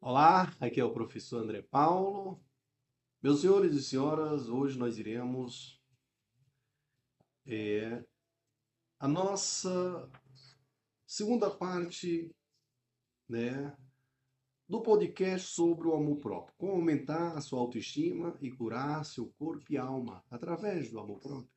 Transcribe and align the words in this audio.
Olá, 0.00 0.54
aqui 0.60 0.80
é 0.80 0.84
o 0.84 0.92
professor 0.92 1.42
André 1.42 1.60
Paulo. 1.60 2.40
Meus 3.20 3.40
senhores 3.40 3.74
e 3.74 3.82
senhoras, 3.82 4.48
hoje 4.48 4.78
nós 4.78 4.96
iremos 4.96 5.82
é, 7.44 8.04
a 9.00 9.08
nossa 9.08 10.08
segunda 11.04 11.50
parte 11.50 12.30
né, 13.28 13.76
do 14.68 14.80
podcast 14.80 15.48
sobre 15.48 15.88
o 15.88 15.94
amor 15.96 16.18
próprio. 16.18 16.54
Como 16.56 16.72
aumentar 16.74 17.36
a 17.36 17.40
sua 17.40 17.58
autoestima 17.58 18.38
e 18.40 18.52
curar 18.52 19.04
seu 19.04 19.28
corpo 19.32 19.64
e 19.68 19.76
alma 19.76 20.24
através 20.30 20.92
do 20.92 21.00
amor 21.00 21.18
próprio. 21.18 21.50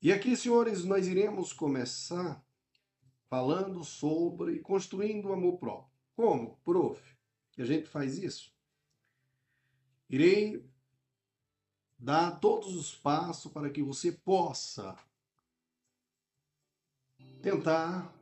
E 0.00 0.12
aqui, 0.12 0.36
senhores, 0.36 0.84
nós 0.84 1.08
iremos 1.08 1.52
começar 1.52 2.40
falando 3.28 3.82
sobre 3.82 4.60
construindo 4.60 5.30
o 5.30 5.32
amor 5.32 5.58
próprio. 5.58 5.95
Como, 6.16 6.56
prof, 6.64 6.98
que 7.52 7.60
a 7.60 7.66
gente 7.66 7.86
faz 7.86 8.16
isso? 8.16 8.50
Irei 10.08 10.64
dar 11.98 12.40
todos 12.40 12.74
os 12.74 12.94
passos 12.94 13.52
para 13.52 13.68
que 13.68 13.82
você 13.82 14.10
possa 14.10 14.96
tentar 17.42 18.14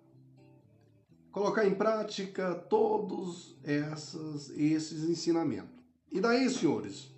colocar 1.30 1.66
em 1.66 1.75
prática 1.75 2.55
todos 2.55 3.57
essas, 3.62 4.51
esses 4.51 5.05
ensinamentos. 5.05 5.85
E 6.11 6.21
daí, 6.21 6.51
senhores, 6.51 7.11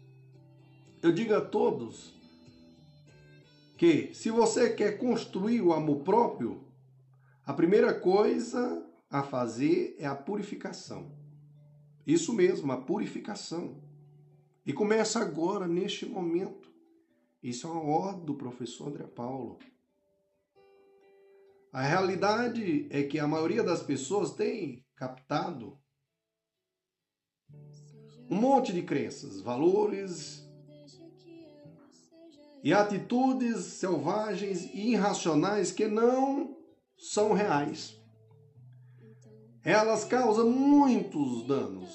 eu 1.03 1.13
digo 1.13 1.35
a 1.35 1.41
todos 1.41 2.15
que 3.79 4.15
se 4.15 4.31
você 4.31 4.75
quer 4.75 4.99
construir 4.99 5.61
o 5.63 5.73
amor 5.73 6.03
próprio, 6.03 6.65
a 7.45 7.53
primeira 7.53 7.99
coisa 7.99 8.86
a 9.19 9.23
fazer 9.23 9.97
é 9.99 10.07
a 10.07 10.15
purificação. 10.15 11.11
Isso 12.07 12.35
mesmo, 12.35 12.71
a 12.71 12.77
purificação. 12.77 13.83
E 14.65 14.75
começa 14.75 15.21
agora, 15.21 15.67
neste 15.67 16.05
momento. 16.05 16.71
Isso 17.43 17.67
é 17.67 17.71
uma 17.71 17.83
ordem 17.83 18.27
do 18.27 18.35
professor 18.35 18.89
André 18.89 19.07
Paulo. 19.07 19.59
A 21.73 21.81
realidade 21.81 22.87
é 22.91 23.05
que 23.05 23.19
a 23.19 23.27
maioria 23.27 23.63
das 23.63 23.83
pessoas 23.83 24.35
tem 24.35 24.85
captado 24.95 25.79
um 28.29 28.37
monte 28.37 28.73
de 28.73 28.83
crenças, 28.83 29.41
valores 29.41 30.47
e 32.63 32.73
atitudes 32.75 33.65
selvagens 33.65 34.65
e 34.75 34.93
irracionais 34.93 35.73
que 35.73 35.87
não 35.87 36.57
são 36.99 37.33
reais 37.33 37.96
elas 39.67 40.05
causam 40.05 40.49
muitos 40.49 41.45
danos. 41.45 41.91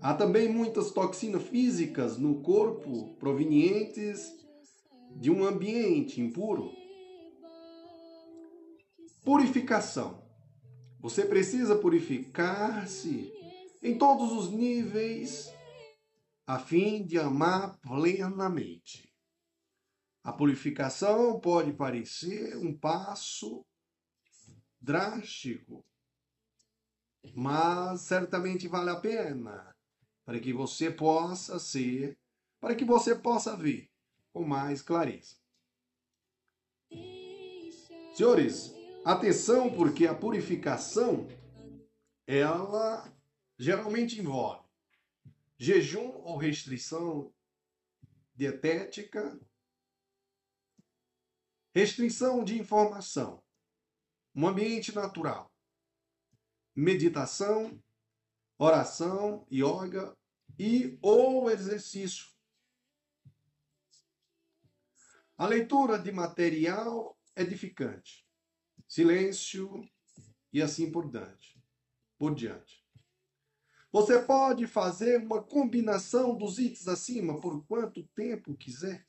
Há 0.00 0.14
também 0.14 0.48
muitas 0.48 0.90
toxinas 0.90 1.44
físicas 1.44 2.18
no 2.18 2.42
corpo 2.42 3.14
provenientes 3.20 4.36
de 5.14 5.30
um 5.30 5.44
ambiente 5.44 6.20
impuro. 6.20 6.72
Purificação. 9.24 10.26
Você 10.98 11.24
precisa 11.24 11.76
purificar-se 11.76 13.32
em 13.80 13.96
todos 13.96 14.32
os 14.32 14.50
níveis 14.50 15.54
a 16.44 16.58
fim 16.58 17.06
de 17.06 17.16
amar 17.16 17.78
plenamente. 17.78 19.08
A 20.24 20.32
purificação 20.32 21.38
pode 21.38 21.72
parecer 21.74 22.56
um 22.56 22.76
passo 22.76 23.64
drástico, 24.80 25.84
mas 27.34 28.02
certamente 28.02 28.68
vale 28.68 28.90
a 28.90 28.96
pena 28.96 29.74
para 30.24 30.38
que 30.38 30.52
você 30.52 30.90
possa 30.90 31.58
ser, 31.58 32.18
para 32.60 32.74
que 32.74 32.84
você 32.84 33.14
possa 33.14 33.56
ver 33.56 33.90
com 34.32 34.44
mais 34.44 34.82
clareza. 34.82 35.36
Senhores, 38.14 38.74
atenção 39.04 39.72
porque 39.72 40.06
a 40.06 40.14
purificação 40.14 41.26
ela 42.26 43.12
geralmente 43.58 44.20
envolve 44.20 44.70
jejum 45.58 46.12
ou 46.22 46.38
restrição 46.38 47.30
dietética, 48.34 49.38
restrição 51.74 52.42
de 52.42 52.58
informação, 52.58 53.42
um 54.34 54.46
ambiente 54.48 54.94
natural, 54.94 55.49
meditação, 56.74 57.82
oração, 58.58 59.46
yoga 59.50 60.16
e 60.58 60.98
ou 61.00 61.50
exercício. 61.50 62.26
A 65.36 65.46
leitura 65.46 65.98
de 65.98 66.12
material 66.12 67.18
edificante, 67.34 68.26
silêncio 68.86 69.88
e 70.52 70.60
assim 70.60 70.90
por 70.90 71.10
diante. 71.10 71.58
Por 72.18 72.34
diante. 72.34 72.84
Você 73.92 74.22
pode 74.22 74.66
fazer 74.66 75.18
uma 75.18 75.42
combinação 75.42 76.36
dos 76.36 76.58
itens 76.58 76.86
acima 76.86 77.40
por 77.40 77.64
quanto 77.66 78.06
tempo 78.08 78.54
quiser. 78.54 79.04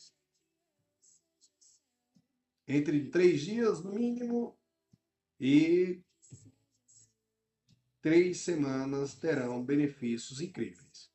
Entre 2.68 3.10
três 3.10 3.42
dias 3.42 3.84
no 3.84 3.94
mínimo 3.94 4.58
e 5.40 6.02
três 8.02 8.40
semanas 8.40 9.14
terão 9.14 9.64
benefícios 9.64 10.42
incríveis. 10.42 11.12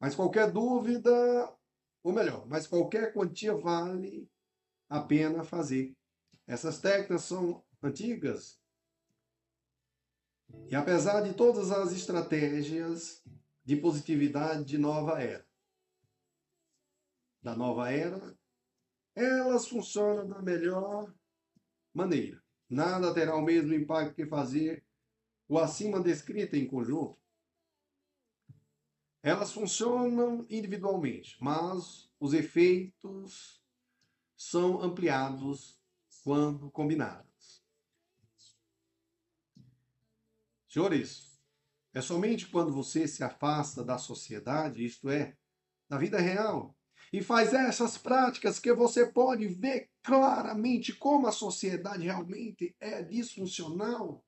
Mas 0.00 0.14
qualquer 0.14 0.50
dúvida, 0.50 1.10
ou 2.02 2.12
melhor, 2.12 2.46
mas 2.46 2.66
qualquer 2.66 3.12
quantia 3.12 3.54
vale 3.54 4.30
a 4.88 5.00
pena 5.00 5.44
fazer. 5.44 5.96
Essas 6.46 6.80
técnicas 6.80 7.22
são 7.22 7.64
antigas. 7.82 8.60
E 10.68 10.74
apesar 10.74 11.20
de 11.20 11.34
todas 11.34 11.70
as 11.70 11.92
estratégias 11.92 13.22
de 13.64 13.76
positividade 13.76 14.64
de 14.64 14.78
nova 14.78 15.20
era, 15.20 15.46
da 17.42 17.54
nova 17.54 17.90
era, 17.90 18.36
elas 19.14 19.68
funcionam 19.68 20.28
da 20.28 20.40
melhor 20.40 21.12
maneira. 21.92 22.42
Nada 22.68 23.14
terá 23.14 23.34
o 23.34 23.42
mesmo 23.42 23.72
impacto 23.74 24.14
que 24.14 24.26
fazer 24.26 24.84
o 25.48 25.58
acima 25.58 26.00
descrito 26.00 26.54
em 26.54 26.66
conjunto. 26.66 27.18
Elas 29.22 29.52
funcionam 29.52 30.46
individualmente, 30.48 31.36
mas 31.40 32.10
os 32.20 32.34
efeitos 32.34 33.62
são 34.36 34.80
ampliados 34.80 35.80
quando 36.22 36.70
combinados. 36.70 37.64
Senhores, 40.68 41.40
é 41.94 42.00
somente 42.00 42.46
quando 42.48 42.70
você 42.70 43.08
se 43.08 43.24
afasta 43.24 43.82
da 43.82 43.98
sociedade, 43.98 44.84
isto 44.84 45.08
é, 45.08 45.36
da 45.88 45.96
vida 45.96 46.20
real, 46.20 46.77
e 47.12 47.22
faz 47.22 47.54
essas 47.54 47.96
práticas 47.96 48.58
que 48.58 48.72
você 48.72 49.06
pode 49.06 49.46
ver 49.48 49.90
claramente 50.02 50.92
como 50.92 51.26
a 51.26 51.32
sociedade 51.32 52.04
realmente 52.04 52.74
é 52.80 53.02
disfuncional 53.02 54.24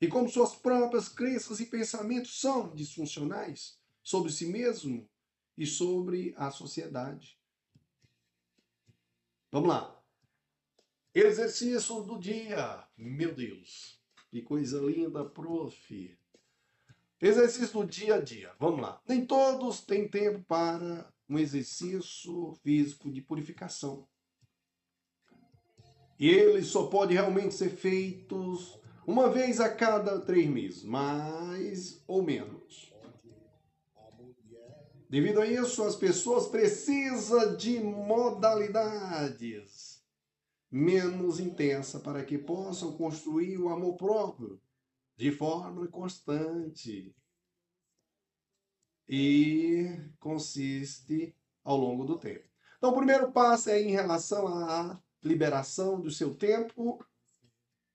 e 0.00 0.08
como 0.08 0.28
suas 0.28 0.54
próprias 0.54 1.08
crenças 1.08 1.60
e 1.60 1.66
pensamentos 1.66 2.40
são 2.40 2.74
disfuncionais 2.74 3.78
sobre 4.02 4.32
si 4.32 4.46
mesmo 4.46 5.08
e 5.56 5.64
sobre 5.64 6.34
a 6.36 6.50
sociedade. 6.50 7.38
Vamos 9.50 9.68
lá. 9.68 10.02
Exercício 11.14 12.02
do 12.02 12.18
dia. 12.18 12.82
Meu 12.96 13.34
Deus, 13.34 14.00
que 14.30 14.40
coisa 14.42 14.80
linda, 14.80 15.24
prof. 15.24 16.18
Exercício 17.20 17.80
do 17.80 17.86
dia 17.86 18.16
a 18.16 18.20
dia. 18.20 18.52
Vamos 18.58 18.80
lá. 18.80 19.00
Nem 19.06 19.24
todos 19.24 19.82
têm 19.82 20.08
tempo 20.08 20.42
para 20.48 21.12
um 21.32 21.38
exercício 21.38 22.52
físico 22.62 23.10
de 23.10 23.22
purificação. 23.22 24.06
E 26.18 26.28
ele 26.28 26.62
só 26.62 26.86
pode 26.86 27.14
realmente 27.14 27.54
ser 27.54 27.70
feito 27.70 28.58
uma 29.06 29.30
vez 29.30 29.58
a 29.58 29.68
cada 29.68 30.20
três 30.20 30.48
meses, 30.48 30.84
mais 30.84 32.04
ou 32.06 32.22
menos. 32.22 32.92
Devido 35.08 35.40
a 35.40 35.46
isso, 35.46 35.82
as 35.82 35.96
pessoas 35.96 36.46
precisam 36.46 37.56
de 37.56 37.80
modalidades 37.80 40.00
menos 40.70 41.40
intensa 41.40 41.98
para 42.00 42.24
que 42.24 42.38
possam 42.38 42.96
construir 42.96 43.58
o 43.58 43.68
amor 43.68 43.96
próprio 43.96 44.58
de 45.16 45.30
forma 45.30 45.86
constante 45.88 47.14
e 49.08 49.86
consiste 50.18 51.34
ao 51.64 51.76
longo 51.76 52.04
do 52.04 52.18
tempo. 52.18 52.48
Então, 52.78 52.90
o 52.90 52.96
primeiro 52.96 53.30
passo 53.30 53.70
é 53.70 53.80
em 53.80 53.90
relação 53.90 54.48
à 54.48 55.00
liberação 55.22 56.00
do 56.00 56.10
seu 56.10 56.34
tempo 56.34 57.04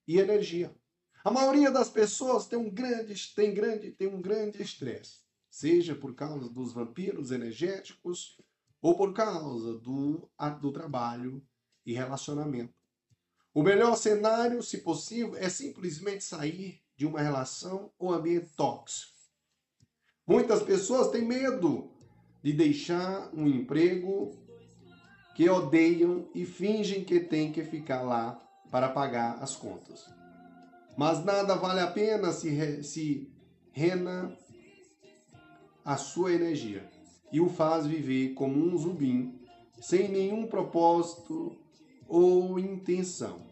e 0.07 0.18
energia. 0.18 0.74
A 1.24 1.31
maioria 1.31 1.69
das 1.69 1.89
pessoas 1.89 2.48
tem 2.48 2.57
um 2.57 2.69
grande, 2.69 3.13
tem 3.36 3.54
grande, 3.54 3.92
tem 3.92 4.07
um 4.07 4.21
grande 4.21 4.62
estresse, 4.62 5.19
seja 5.50 5.94
por 5.94 6.15
causa 6.15 6.48
dos 6.48 6.71
vampiros 6.71 7.31
energéticos 7.31 8.39
ou 8.81 8.95
por 8.95 9.13
causa 9.13 9.77
do, 9.77 10.30
do 10.62 10.71
trabalho 10.71 11.45
e 11.86 11.94
relacionamento. 11.94 12.74
O 13.54 13.63
melhor 13.63 13.98
cenário, 13.98 14.62
se 14.62 14.77
possível, 14.77 15.36
é 15.36 15.50
simplesmente 15.50 16.24
sair 16.24 16.81
de 16.95 17.06
uma 17.06 17.19
relação 17.19 17.92
ou 17.98 18.13
ambiente 18.13 18.51
tóxico. 18.56 19.17
Muitas 20.27 20.62
pessoas 20.62 21.09
têm 21.09 21.25
medo 21.25 21.89
de 22.44 22.51
deixar 22.51 23.29
um 23.33 23.47
emprego 23.47 24.31
que 25.33 25.50
odeiam 25.50 26.27
e 26.35 26.45
fingem 26.45 27.03
que 27.03 27.21
têm 27.21 27.51
que 27.51 27.63
ficar 27.63 28.01
lá 28.01 28.44
para 28.69 28.89
pagar 28.89 29.41
as 29.41 29.56
contas. 29.56 30.06
Mas 30.97 31.24
nada 31.24 31.56
vale 31.56 31.79
a 31.79 31.88
pena 31.88 32.33
se, 32.33 32.83
se 32.83 33.31
rena 33.71 34.35
a 35.85 35.95
sua 35.95 36.33
energia 36.33 36.89
e 37.31 37.39
o 37.39 37.47
faz 37.47 37.85
viver 37.85 38.33
como 38.33 38.57
um 38.57 38.77
zubim, 38.77 39.39
sem 39.80 40.09
nenhum 40.09 40.47
propósito 40.47 41.56
ou 42.07 42.59
intenção. 42.59 43.47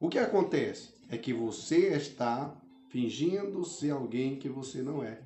O 0.00 0.08
que 0.08 0.18
acontece 0.18 0.94
é 1.10 1.18
que 1.18 1.34
você 1.34 1.88
está 1.88 2.56
fingindo 2.88 3.64
ser 3.64 3.90
alguém 3.90 4.36
que 4.36 4.48
você 4.48 4.80
não 4.80 5.02
é, 5.02 5.20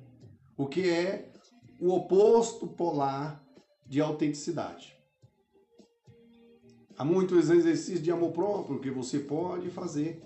o 0.59 0.67
que 0.67 0.89
é 0.89 1.31
o 1.79 1.93
oposto 1.93 2.67
polar 2.67 3.41
de 3.87 4.01
autenticidade. 4.01 4.93
Há 6.97 7.05
muitos 7.05 7.49
exercícios 7.49 8.03
de 8.03 8.11
amor 8.11 8.33
próprio 8.33 8.81
que 8.81 8.91
você 8.91 9.19
pode 9.19 9.69
fazer. 9.69 10.21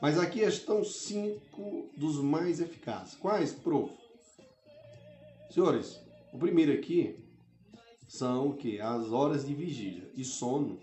Mas 0.00 0.18
aqui 0.18 0.40
estão 0.40 0.82
cinco 0.82 1.90
dos 1.98 2.16
mais 2.16 2.62
eficazes. 2.62 3.14
Quais, 3.14 3.52
prof? 3.52 3.92
Senhores, 5.50 6.00
o 6.32 6.38
primeiro 6.38 6.72
aqui 6.72 7.22
são 8.08 8.52
que? 8.52 8.80
As 8.80 9.12
horas 9.12 9.46
de 9.46 9.52
vigília 9.54 10.10
e 10.16 10.24
sono. 10.24 10.80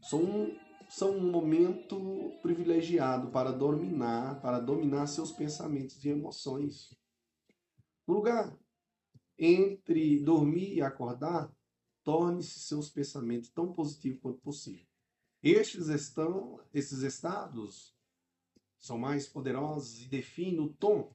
São, 0.00 0.50
são 0.88 1.10
um 1.18 1.30
momento 1.30 2.32
privilegiado 2.40 3.28
para 3.28 3.52
dominar, 3.52 4.40
para 4.40 4.58
dominar 4.58 5.06
seus 5.06 5.30
pensamentos 5.30 6.02
e 6.02 6.08
emoções. 6.08 7.03
Lugar 8.06 8.56
entre 9.38 10.20
dormir 10.20 10.74
e 10.74 10.82
acordar, 10.82 11.52
torne-se 12.02 12.60
seus 12.60 12.90
pensamentos 12.90 13.50
tão 13.50 13.72
positivos 13.72 14.20
quanto 14.20 14.40
possível. 14.40 14.86
Estes 15.42 15.88
estão, 15.88 16.60
esses 16.72 17.02
estados 17.02 17.94
são 18.78 18.98
mais 18.98 19.26
poderosos 19.26 20.02
e 20.02 20.08
definem 20.08 20.60
o 20.60 20.72
tom 20.72 21.14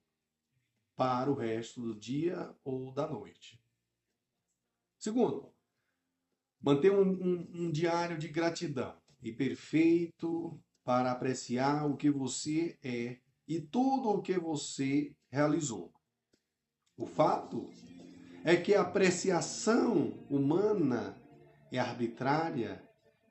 para 0.96 1.32
o 1.32 1.36
resto 1.36 1.82
do 1.82 1.96
dia 1.96 2.54
ou 2.64 2.92
da 2.92 3.08
noite. 3.08 3.62
Segundo, 4.98 5.54
manter 6.60 6.92
um, 6.92 7.10
um, 7.10 7.52
um 7.54 7.72
diário 7.72 8.18
de 8.18 8.28
gratidão 8.28 9.00
e 9.22 9.32
perfeito 9.32 10.60
para 10.84 11.12
apreciar 11.12 11.86
o 11.86 11.96
que 11.96 12.10
você 12.10 12.78
é 12.84 13.20
e 13.48 13.62
tudo 13.62 14.10
o 14.10 14.22
que 14.22 14.38
você 14.38 15.16
realizou. 15.30 15.94
O 17.00 17.06
fato 17.06 17.70
é 18.44 18.58
que 18.58 18.76
a 18.76 18.82
apreciação 18.82 20.14
humana 20.30 21.16
é 21.72 21.80
arbitrária, 21.80 22.84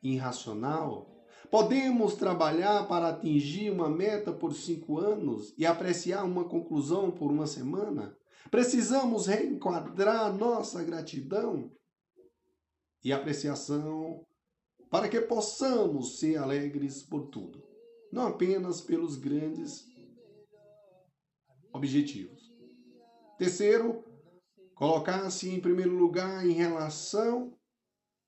irracional. 0.02 1.06
Podemos 1.50 2.14
trabalhar 2.14 2.88
para 2.88 3.08
atingir 3.08 3.70
uma 3.70 3.90
meta 3.90 4.32
por 4.32 4.54
cinco 4.54 4.98
anos 4.98 5.54
e 5.58 5.66
apreciar 5.66 6.24
uma 6.24 6.48
conclusão 6.48 7.10
por 7.10 7.30
uma 7.30 7.46
semana? 7.46 8.16
Precisamos 8.50 9.26
reenquadrar 9.26 10.34
nossa 10.34 10.82
gratidão 10.82 11.70
e 13.04 13.12
apreciação 13.12 14.24
para 14.90 15.10
que 15.10 15.20
possamos 15.20 16.18
ser 16.18 16.38
alegres 16.38 17.02
por 17.02 17.28
tudo, 17.28 17.62
não 18.10 18.28
apenas 18.28 18.80
pelos 18.80 19.16
grandes 19.16 19.84
objetivos. 21.70 22.37
Terceiro, 23.38 24.04
colocar-se 24.74 25.48
em 25.48 25.60
primeiro 25.60 25.94
lugar 25.94 26.44
em 26.44 26.52
relação 26.52 27.56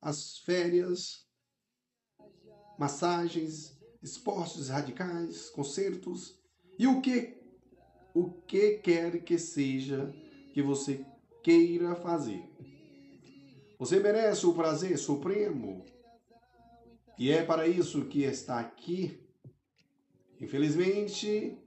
às 0.01 0.39
férias, 0.39 1.27
massagens, 2.79 3.77
esportes 4.01 4.69
radicais, 4.69 5.51
concertos 5.51 6.41
e 6.79 6.87
o 6.87 7.01
que 7.01 7.39
o 8.15 8.31
que 8.31 8.79
quer 8.79 9.23
que 9.23 9.39
seja 9.39 10.13
que 10.53 10.63
você 10.63 11.05
queira 11.43 11.95
fazer. 11.95 12.43
Você 13.79 14.01
merece 14.01 14.47
o 14.47 14.55
prazer 14.55 14.99
supremo 14.99 15.85
e 17.19 17.31
é 17.31 17.45
para 17.45 17.67
isso 17.69 18.07
que 18.07 18.23
está 18.23 18.61
aqui. 18.61 19.21
Infelizmente, 20.41 21.59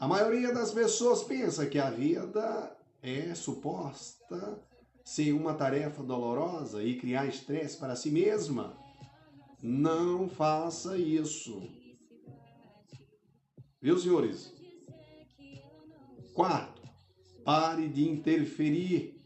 a 0.00 0.08
maioria 0.08 0.50
das 0.54 0.72
pessoas 0.72 1.22
pensa 1.22 1.66
que 1.66 1.78
a 1.78 1.90
vida 1.90 2.74
é 3.02 3.34
suposta 3.34 4.58
ser 5.04 5.34
uma 5.34 5.52
tarefa 5.52 6.02
dolorosa 6.02 6.82
e 6.82 6.96
criar 6.96 7.26
estresse 7.26 7.76
para 7.76 7.94
si 7.94 8.10
mesma. 8.10 8.74
Não 9.62 10.26
faça 10.26 10.96
isso. 10.96 11.62
Viu, 13.78 13.98
senhores? 13.98 14.54
Quarto, 16.32 16.80
pare 17.44 17.86
de 17.86 18.08
interferir 18.08 19.20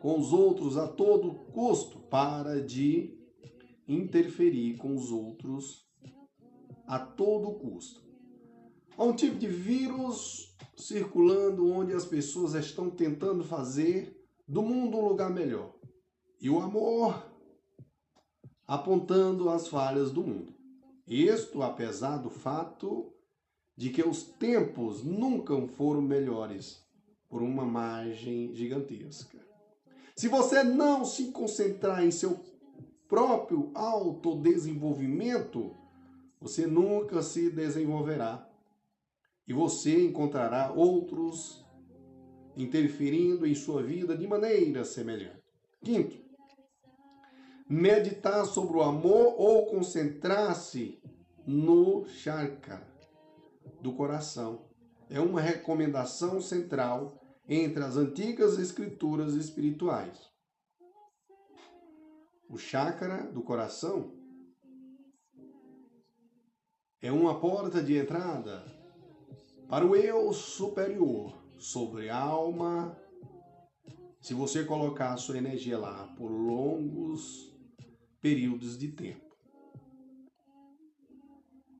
com 0.00 0.18
os 0.18 0.32
outros 0.32 0.78
a 0.78 0.88
todo 0.88 1.34
custo. 1.52 1.98
Para 1.98 2.64
de 2.64 3.14
interferir 3.86 4.78
com 4.78 4.96
os 4.96 5.12
outros 5.12 5.86
a 6.86 6.98
todo 6.98 7.58
custo. 7.58 8.07
Há 8.98 9.04
um 9.04 9.14
tipo 9.14 9.36
de 9.36 9.46
vírus 9.46 10.52
circulando 10.76 11.70
onde 11.70 11.94
as 11.94 12.04
pessoas 12.04 12.54
estão 12.54 12.90
tentando 12.90 13.44
fazer 13.44 14.20
do 14.46 14.60
mundo 14.60 14.98
um 14.98 15.06
lugar 15.06 15.30
melhor. 15.30 15.72
E 16.40 16.50
o 16.50 16.58
amor 16.58 17.24
apontando 18.66 19.48
as 19.50 19.68
falhas 19.68 20.10
do 20.10 20.24
mundo. 20.24 20.52
Isto 21.06 21.62
apesar 21.62 22.16
do 22.16 22.28
fato 22.28 23.14
de 23.76 23.90
que 23.90 24.02
os 24.02 24.24
tempos 24.24 25.04
nunca 25.04 25.54
foram 25.68 26.02
melhores 26.02 26.84
por 27.28 27.40
uma 27.40 27.64
margem 27.64 28.52
gigantesca. 28.52 29.38
Se 30.16 30.26
você 30.26 30.64
não 30.64 31.04
se 31.04 31.30
concentrar 31.30 32.04
em 32.04 32.10
seu 32.10 32.40
próprio 33.06 33.70
autodesenvolvimento, 33.74 35.76
você 36.40 36.66
nunca 36.66 37.22
se 37.22 37.48
desenvolverá 37.48 38.47
e 39.48 39.52
você 39.54 40.04
encontrará 40.04 40.70
outros 40.70 41.66
interferindo 42.54 43.46
em 43.46 43.54
sua 43.54 43.82
vida 43.82 44.14
de 44.14 44.26
maneira 44.26 44.84
semelhante. 44.84 45.42
Quinto, 45.82 46.18
meditar 47.66 48.44
sobre 48.44 48.76
o 48.76 48.82
amor 48.82 49.34
ou 49.38 49.64
concentrar-se 49.66 51.00
no 51.46 52.06
chakra 52.06 52.86
do 53.80 53.94
coração. 53.94 54.68
É 55.08 55.18
uma 55.18 55.40
recomendação 55.40 56.42
central 56.42 57.18
entre 57.48 57.82
as 57.82 57.96
antigas 57.96 58.58
escrituras 58.58 59.32
espirituais. 59.34 60.28
O 62.50 62.58
chakra 62.58 63.22
do 63.32 63.42
coração 63.42 64.12
é 67.00 67.10
uma 67.10 67.40
porta 67.40 67.82
de 67.82 67.96
entrada 67.96 68.77
para 69.68 69.86
o 69.86 69.94
eu 69.94 70.32
superior 70.32 71.38
sobre 71.58 72.08
a 72.08 72.18
alma, 72.18 72.98
se 74.18 74.32
você 74.32 74.64
colocar 74.64 75.12
a 75.12 75.16
sua 75.18 75.36
energia 75.36 75.78
lá 75.78 76.08
por 76.16 76.30
longos 76.30 77.54
períodos 78.20 78.78
de 78.78 78.92
tempo. 78.92 79.36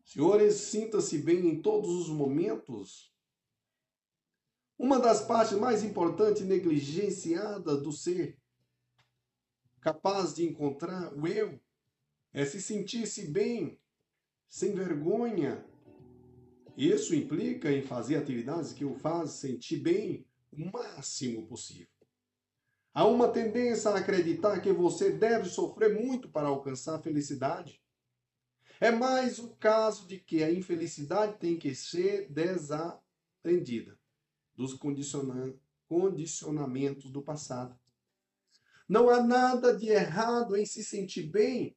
Senhores, 0.04 0.54
sinta-se 0.54 1.18
bem 1.18 1.46
em 1.48 1.62
todos 1.62 1.90
os 1.90 2.08
momentos. 2.08 3.12
Uma 4.78 4.98
das 4.98 5.22
partes 5.22 5.58
mais 5.58 5.82
importantes 5.82 6.42
e 6.42 6.44
negligenciadas 6.44 7.82
do 7.82 7.90
ser 7.90 8.38
capaz 9.80 10.34
de 10.34 10.44
encontrar 10.44 11.12
o 11.14 11.26
eu 11.26 11.58
é 12.32 12.44
se 12.44 12.60
sentir-se 12.60 13.30
bem, 13.30 13.80
sem 14.48 14.74
vergonha, 14.74 15.64
isso 16.78 17.14
implica 17.14 17.70
em 17.72 17.82
fazer 17.82 18.16
atividades 18.16 18.72
que 18.72 18.84
o 18.84 18.94
fazem 18.94 19.52
sentir 19.52 19.78
bem 19.78 20.26
o 20.52 20.70
máximo 20.70 21.46
possível. 21.46 21.88
Há 22.94 23.04
uma 23.04 23.28
tendência 23.28 23.90
a 23.90 23.98
acreditar 23.98 24.60
que 24.60 24.72
você 24.72 25.10
deve 25.10 25.48
sofrer 25.48 26.00
muito 26.00 26.30
para 26.30 26.46
alcançar 26.46 26.94
a 26.96 27.02
felicidade. 27.02 27.82
É 28.80 28.92
mais 28.92 29.40
o 29.40 29.56
caso 29.56 30.06
de 30.06 30.20
que 30.20 30.44
a 30.44 30.52
infelicidade 30.52 31.36
tem 31.38 31.58
que 31.58 31.74
ser 31.74 32.30
desaprendida 32.30 33.98
dos 34.54 34.74
condicionamentos 34.74 37.10
do 37.10 37.22
passado. 37.22 37.76
Não 38.88 39.10
há 39.10 39.20
nada 39.22 39.76
de 39.76 39.88
errado 39.88 40.56
em 40.56 40.64
se 40.64 40.84
sentir 40.84 41.24
bem 41.24 41.76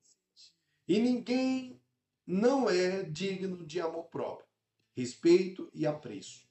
e 0.87 0.99
ninguém 0.99 1.81
não 2.25 2.69
é 2.69 3.03
digno 3.03 3.65
de 3.65 3.81
amor 3.81 4.05
próprio, 4.05 4.47
respeito 4.95 5.69
e 5.73 5.85
apreço. 5.85 6.45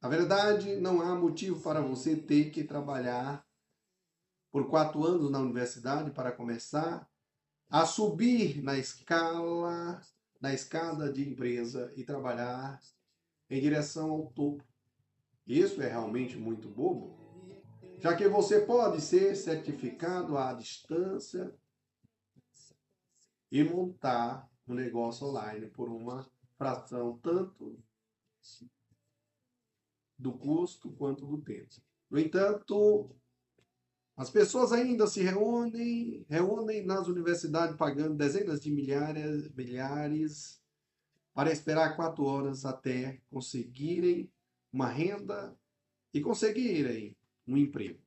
Na 0.00 0.08
verdade, 0.08 0.76
não 0.76 1.00
há 1.00 1.14
motivo 1.14 1.60
para 1.60 1.80
você 1.80 2.14
ter 2.14 2.50
que 2.50 2.62
trabalhar 2.62 3.44
por 4.50 4.68
quatro 4.68 5.04
anos 5.04 5.30
na 5.30 5.40
universidade 5.40 6.10
para 6.10 6.32
começar 6.32 7.08
a 7.68 7.84
subir 7.84 8.62
na 8.62 8.78
escala, 8.78 10.00
na 10.40 10.54
escada 10.54 11.12
de 11.12 11.28
empresa 11.28 11.92
e 11.96 12.04
trabalhar 12.04 12.80
em 13.50 13.60
direção 13.60 14.10
ao 14.10 14.26
topo. 14.30 14.64
Isso 15.46 15.82
é 15.82 15.88
realmente 15.88 16.36
muito 16.36 16.68
bobo, 16.68 17.18
já 17.98 18.14
que 18.14 18.28
você 18.28 18.60
pode 18.60 19.00
ser 19.00 19.34
certificado 19.34 20.38
à 20.38 20.52
distância 20.52 21.54
e 23.50 23.64
montar 23.64 24.48
um 24.72 24.74
negócio 24.74 25.26
online 25.26 25.68
por 25.68 25.88
uma 25.88 26.28
fração 26.56 27.18
tanto 27.18 27.78
do 30.18 30.32
custo 30.32 30.90
quanto 30.92 31.26
do 31.26 31.40
tempo. 31.40 31.80
No 32.10 32.18
entanto, 32.18 33.14
as 34.16 34.30
pessoas 34.30 34.72
ainda 34.72 35.06
se 35.06 35.22
reúnem, 35.22 36.26
reúnem 36.28 36.84
nas 36.84 37.06
universidades 37.06 37.76
pagando 37.76 38.16
dezenas 38.16 38.60
de 38.60 38.70
milhares, 38.70 39.48
milhares 39.54 40.60
para 41.32 41.52
esperar 41.52 41.94
quatro 41.94 42.24
horas 42.24 42.64
até 42.64 43.22
conseguirem 43.30 44.28
uma 44.72 44.88
renda 44.88 45.56
e 46.12 46.20
conseguirem 46.20 47.16
um 47.46 47.56
emprego. 47.56 48.02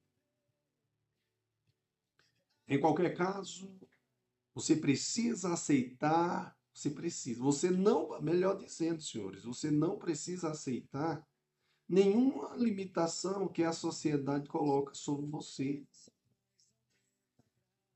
Em 2.67 2.79
qualquer 2.79 3.15
caso, 3.15 3.73
você 4.53 4.75
precisa 4.75 5.53
aceitar, 5.53 6.57
você 6.73 6.89
precisa, 6.89 7.41
você 7.41 7.69
não, 7.69 8.21
melhor 8.21 8.57
dizendo, 8.57 9.01
senhores, 9.01 9.43
você 9.43 9.69
não 9.71 9.97
precisa 9.97 10.51
aceitar 10.51 11.25
nenhuma 11.87 12.55
limitação 12.55 13.47
que 13.47 13.63
a 13.63 13.73
sociedade 13.73 14.47
coloca 14.47 14.93
sobre 14.93 15.25
você. 15.25 15.85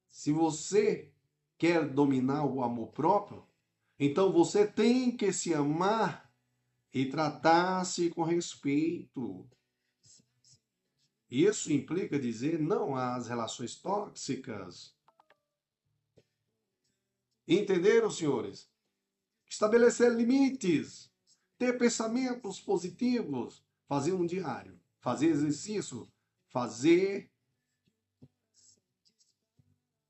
Se 0.09 0.31
você 0.31 1.11
quer 1.57 1.87
dominar 1.87 2.45
o 2.45 2.63
amor 2.63 2.91
próprio, 2.91 3.45
então 3.99 4.31
você 4.31 4.67
tem 4.67 5.15
que 5.15 5.31
se 5.31 5.53
amar 5.53 6.33
e 6.93 7.05
tratar-se 7.05 8.09
com 8.09 8.23
respeito. 8.23 9.45
Isso 11.29 11.71
implica 11.71 12.17
dizer 12.17 12.59
não 12.59 12.95
às 12.95 13.27
relações 13.27 13.75
tóxicas. 13.75 14.94
Entenderam, 17.47 18.09
senhores? 18.09 18.69
Estabelecer 19.47 20.11
limites, 20.11 21.11
ter 21.57 21.77
pensamentos 21.77 22.59
positivos, 22.59 23.63
fazer 23.87 24.13
um 24.13 24.25
diário, 24.25 24.79
fazer 24.99 25.27
exercício, 25.27 26.11
fazer 26.47 27.31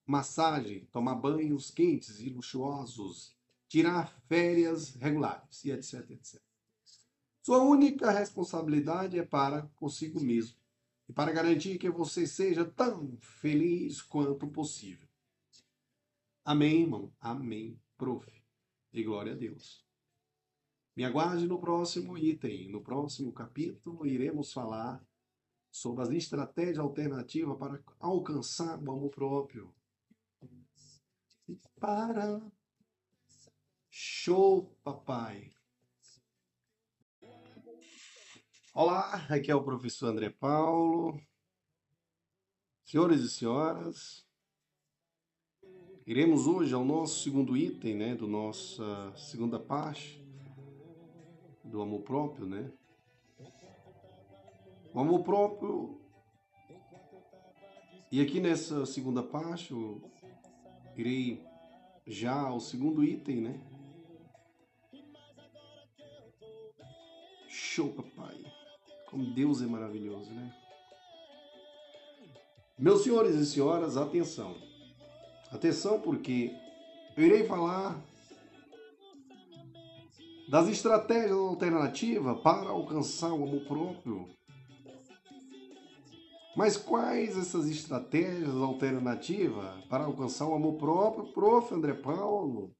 massagem, 0.05 0.85
tomar 0.85 1.15
banhos 1.15 1.71
quentes 1.71 2.19
e 2.19 2.29
luxuosos, 2.29 3.35
tirar 3.67 4.07
férias 4.27 4.95
regulares 4.95 5.65
e 5.65 5.71
etc, 5.71 6.09
etc. 6.11 6.41
Sua 7.41 7.59
única 7.59 8.11
responsabilidade 8.11 9.19
é 9.19 9.25
para 9.25 9.63
consigo 9.75 10.21
mesmo 10.21 10.57
e 11.09 11.13
para 11.13 11.31
garantir 11.31 11.77
que 11.77 11.89
você 11.89 12.25
seja 12.25 12.63
tão 12.63 13.17
feliz 13.19 14.01
quanto 14.01 14.47
possível. 14.47 15.07
Amém, 16.47 16.83
irmão? 16.83 17.11
Amém, 17.19 17.81
prof. 17.97 18.31
E 18.93 19.03
glória 19.03 19.33
a 19.33 19.35
Deus. 19.35 19.83
Me 20.95 21.03
aguarde 21.03 21.47
no 21.47 21.59
próximo 21.59 22.15
item. 22.15 22.69
No 22.69 22.83
próximo 22.83 23.33
capítulo, 23.33 24.05
iremos 24.05 24.53
falar 24.53 25.03
sobre 25.71 26.03
as 26.03 26.11
estratégias 26.11 26.77
alternativas 26.77 27.57
para 27.57 27.83
alcançar 27.99 28.77
o 28.77 28.91
amor 28.91 29.09
próprio. 29.09 29.73
Para. 31.79 32.39
Show, 33.89 34.77
papai. 34.83 35.51
Olá, 38.71 39.15
aqui 39.31 39.49
é 39.49 39.55
o 39.55 39.63
professor 39.63 40.09
André 40.09 40.29
Paulo. 40.29 41.19
Senhores 42.83 43.21
e 43.21 43.29
senhoras, 43.31 44.24
iremos 46.05 46.45
hoje 46.45 46.73
ao 46.73 46.85
nosso 46.85 47.23
segundo 47.23 47.57
item, 47.57 47.95
né, 47.95 48.15
do 48.15 48.27
nossa 48.27 49.11
segunda 49.15 49.59
parte, 49.59 50.23
do 51.63 51.81
amor 51.81 52.01
próprio, 52.01 52.45
né? 52.45 52.71
O 54.93 54.99
amor 54.99 55.23
próprio. 55.23 55.99
E 58.11 58.21
aqui 58.21 58.39
nessa 58.39 58.85
segunda 58.85 59.23
parte, 59.23 59.71
eu 59.71 60.01
irei 60.95 61.43
já 62.05 62.39
ao 62.39 62.59
segundo 62.59 63.03
item, 63.03 63.41
né? 63.41 63.59
Show, 67.49 67.91
papai. 67.91 68.39
Como 69.09 69.33
Deus 69.33 69.61
é 69.61 69.65
maravilhoso, 69.65 70.31
né? 70.31 70.55
Meus 72.77 73.03
senhores 73.03 73.35
e 73.35 73.45
senhoras, 73.45 73.97
atenção. 73.97 74.55
Atenção, 75.55 76.01
porque 76.01 76.53
eu 77.15 77.23
irei 77.23 77.45
falar 77.45 77.97
das 80.49 80.67
estratégias 80.67 81.31
alternativas 81.31 82.41
para 82.41 82.69
alcançar 82.71 83.31
o 83.31 83.45
amor 83.45 83.65
próprio. 83.65 84.27
Mas 86.57 86.75
quais 86.75 87.37
essas 87.37 87.69
estratégias 87.69 88.53
alternativas 88.53 89.81
para 89.85 90.03
alcançar 90.03 90.45
o 90.45 90.55
amor 90.55 90.77
próprio, 90.77 91.31
prof. 91.31 91.73
André 91.73 91.93
Paulo? 91.93 92.75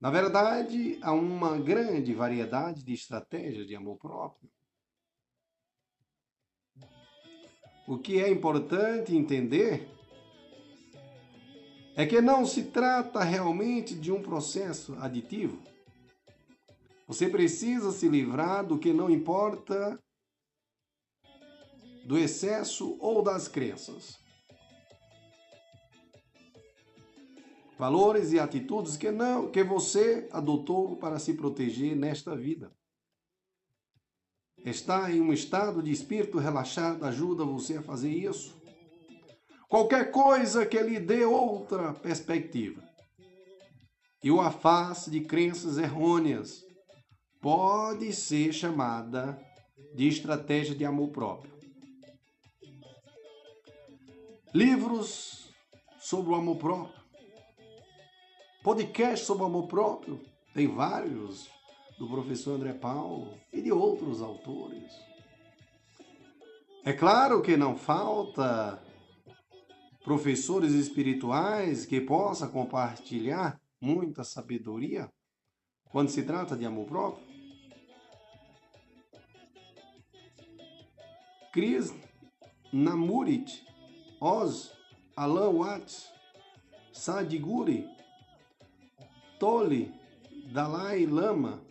Na 0.00 0.10
verdade, 0.10 0.98
há 1.02 1.12
uma 1.12 1.58
grande 1.58 2.14
variedade 2.14 2.82
de 2.82 2.94
estratégias 2.94 3.66
de 3.66 3.76
amor 3.76 3.98
próprio. 3.98 4.50
O 7.86 7.98
que 7.98 8.18
é 8.18 8.30
importante 8.30 9.14
entender 9.14 9.86
é 11.96 12.06
que 12.06 12.20
não 12.20 12.44
se 12.44 12.64
trata 12.64 13.22
realmente 13.22 13.94
de 13.94 14.10
um 14.10 14.22
processo 14.22 14.94
aditivo 14.98 15.62
você 17.06 17.28
precisa 17.28 17.92
se 17.92 18.08
livrar 18.08 18.66
do 18.66 18.78
que 18.78 18.92
não 18.92 19.10
importa 19.10 19.98
do 22.06 22.18
excesso 22.18 22.96
ou 22.98 23.22
das 23.22 23.46
crenças. 23.46 24.18
Valores 27.78 28.32
e 28.32 28.38
atitudes 28.38 28.96
que 28.96 29.10
não 29.10 29.50
que 29.50 29.62
você 29.62 30.28
adotou 30.32 30.96
para 30.96 31.18
se 31.18 31.34
proteger 31.34 31.94
nesta 31.94 32.36
vida. 32.36 32.72
Estar 34.64 35.14
em 35.14 35.20
um 35.20 35.32
estado 35.32 35.82
de 35.82 35.90
espírito 35.90 36.38
relaxado 36.38 37.04
ajuda 37.04 37.44
você 37.44 37.76
a 37.76 37.82
fazer 37.82 38.10
isso. 38.10 38.63
Qualquer 39.74 40.12
coisa 40.12 40.64
que 40.64 40.80
lhe 40.80 41.00
dê 41.00 41.24
outra 41.24 41.92
perspectiva 41.92 42.80
e 44.22 44.30
o 44.30 44.40
afaste 44.40 45.10
de 45.10 45.22
crenças 45.22 45.78
errôneas 45.78 46.64
pode 47.42 48.12
ser 48.12 48.52
chamada 48.52 49.36
de 49.92 50.06
estratégia 50.06 50.76
de 50.76 50.84
amor 50.84 51.08
próprio. 51.08 51.52
Livros 54.54 55.52
sobre 55.98 56.30
o 56.30 56.36
amor 56.36 56.58
próprio, 56.58 57.02
podcast 58.62 59.26
sobre 59.26 59.42
o 59.42 59.46
amor 59.46 59.66
próprio, 59.66 60.20
tem 60.54 60.68
vários 60.68 61.48
do 61.98 62.06
professor 62.06 62.54
André 62.54 62.74
Paulo 62.74 63.36
e 63.52 63.60
de 63.60 63.72
outros 63.72 64.22
autores. 64.22 64.92
É 66.84 66.92
claro 66.92 67.42
que 67.42 67.56
não 67.56 67.76
falta 67.76 68.83
professores 70.04 70.74
espirituais 70.74 71.86
que 71.86 71.98
possam 71.98 72.50
compartilhar 72.50 73.58
muita 73.80 74.22
sabedoria 74.22 75.10
quando 75.90 76.10
se 76.10 76.22
trata 76.22 76.54
de 76.54 76.66
amor 76.66 76.86
próprio. 76.86 77.26
Chris 81.50 81.94
Namurit, 82.70 83.64
Oz, 84.20 84.72
Alan 85.16 85.50
Watts, 85.50 86.12
Sadhguru, 86.92 87.88
Tole, 89.38 89.94
Dalai 90.52 91.06
Lama. 91.06 91.62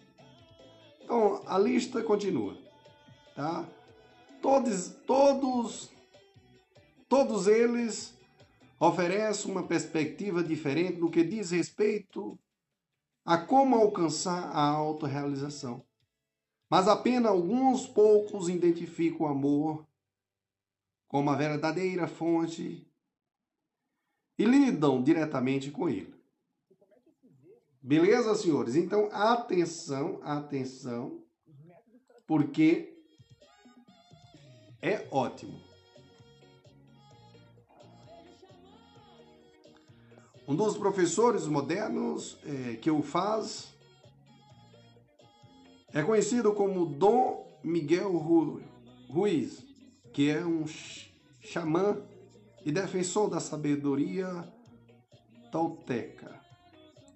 Então, 1.03 1.43
a 1.45 1.59
lista 1.59 2.01
continua, 2.01 2.57
tá? 3.35 3.67
Todos, 4.41 4.95
todos, 5.05 5.91
todos 7.07 7.47
eles 7.47 8.12
oferecem 8.87 9.49
uma 9.49 9.65
perspectiva 9.65 10.43
diferente 10.43 10.99
no 10.99 11.09
que 11.09 11.23
diz 11.23 11.51
respeito 11.51 12.37
a 13.23 13.37
como 13.37 13.75
alcançar 13.75 14.51
a 14.51 14.61
autorrealização. 14.61 15.85
Mas 16.69 16.87
apenas 16.87 17.31
alguns 17.31 17.87
poucos 17.87 18.49
identificam 18.49 19.25
o 19.25 19.29
amor 19.29 19.87
como 21.07 21.29
a 21.29 21.35
verdadeira 21.35 22.07
fonte 22.07 22.85
e 24.37 24.43
lidam 24.43 25.01
diretamente 25.01 25.71
com 25.71 25.87
ele. 25.87 26.13
Beleza, 27.81 28.35
senhores? 28.35 28.75
Então, 28.75 29.09
atenção, 29.13 30.19
atenção, 30.23 31.23
porque 32.25 32.97
é 34.81 35.07
ótimo. 35.11 35.72
Um 40.45 40.55
dos 40.55 40.77
professores 40.77 41.47
modernos 41.47 42.37
é, 42.43 42.75
que 42.75 42.91
o 42.91 43.01
faz 43.01 43.73
é 45.93 46.03
conhecido 46.03 46.51
como 46.53 46.85
Dom 46.85 47.47
Miguel 47.63 48.11
Ruiz, 49.07 49.65
que 50.11 50.29
é 50.29 50.45
um 50.45 50.65
xamã 51.39 51.97
e 52.65 52.73
defensor 52.73 53.29
da 53.29 53.39
sabedoria 53.39 54.51
tolteca. 55.49 56.41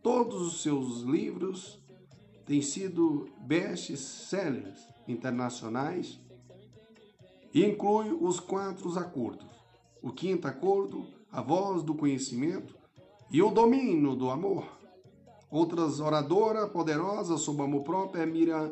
Todos 0.01 0.41
os 0.47 0.61
seus 0.61 1.01
livros 1.01 1.81
têm 2.45 2.61
sido 2.61 3.27
best-sellers 3.39 4.87
internacionais 5.05 6.17
e 7.53 7.65
inclui 7.65 8.11
os 8.21 8.39
quatro 8.39 8.97
acordos: 8.97 9.49
o 10.01 10.13
quinto 10.13 10.47
acordo, 10.47 11.05
a 11.29 11.41
voz 11.41 11.83
do 11.83 11.93
conhecimento 11.93 12.76
e 13.29 13.41
o 13.41 13.51
domínio 13.51 14.15
do 14.15 14.29
amor. 14.29 14.77
Outras 15.49 15.99
oradoras 15.99 16.69
poderosas 16.71 17.41
sobre 17.41 17.63
amor 17.63 17.83
próprio 17.83 18.21
é 18.21 18.25
Miriam 18.25 18.71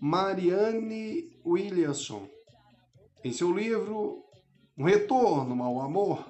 Marianne 0.00 1.40
Williamson. 1.44 2.28
Em 3.24 3.32
seu 3.32 3.52
livro 3.52 4.24
Um 4.76 4.84
Retorno 4.84 5.60
ao 5.62 5.80
Amor, 5.80 6.24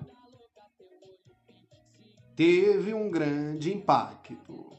teve 2.35 2.95
um 2.95 3.11
grande 3.11 3.75
impacto. 3.75 4.73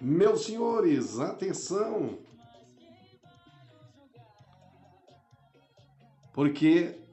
Meus 0.00 0.44
senhores, 0.44 1.20
atenção! 1.20 2.18
Porque 6.32 7.05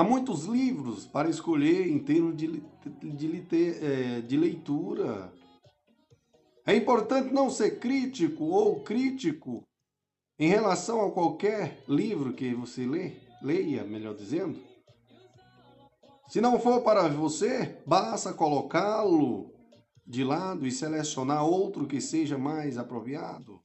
há 0.00 0.04
muitos 0.04 0.44
livros 0.46 1.04
para 1.04 1.28
escolher 1.28 1.86
em 1.86 1.98
termos 1.98 2.34
de, 2.34 2.62
de, 3.02 3.42
de, 3.42 3.84
é, 3.84 4.20
de 4.22 4.36
leitura. 4.36 5.30
É 6.66 6.74
importante 6.74 7.34
não 7.34 7.50
ser 7.50 7.78
crítico 7.78 8.44
ou 8.44 8.80
crítico 8.80 9.62
em 10.38 10.48
relação 10.48 11.06
a 11.06 11.10
qualquer 11.10 11.84
livro 11.86 12.32
que 12.32 12.54
você 12.54 12.86
lê, 12.86 13.12
leia, 13.42 13.84
melhor 13.84 14.14
dizendo. 14.14 14.58
Se 16.28 16.40
não 16.40 16.58
for 16.58 16.80
para 16.80 17.06
você, 17.08 17.82
basta 17.86 18.32
colocá-lo 18.32 19.52
de 20.06 20.24
lado 20.24 20.66
e 20.66 20.72
selecionar 20.72 21.44
outro 21.44 21.86
que 21.86 22.00
seja 22.00 22.38
mais 22.38 22.78
apropriado. 22.78 23.60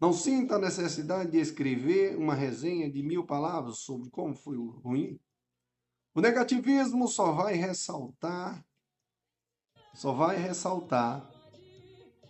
Não 0.00 0.14
sinta 0.14 0.54
a 0.54 0.58
necessidade 0.58 1.32
de 1.32 1.38
escrever 1.38 2.16
uma 2.16 2.34
resenha 2.34 2.90
de 2.90 3.02
mil 3.02 3.26
palavras 3.26 3.80
sobre 3.80 4.08
como 4.08 4.34
foi 4.34 4.56
ruim. 4.56 5.20
O 6.14 6.22
negativismo 6.22 7.06
só 7.06 7.32
vai 7.32 7.54
ressaltar, 7.54 8.64
só 9.94 10.12
vai 10.12 10.38
ressaltar 10.38 11.30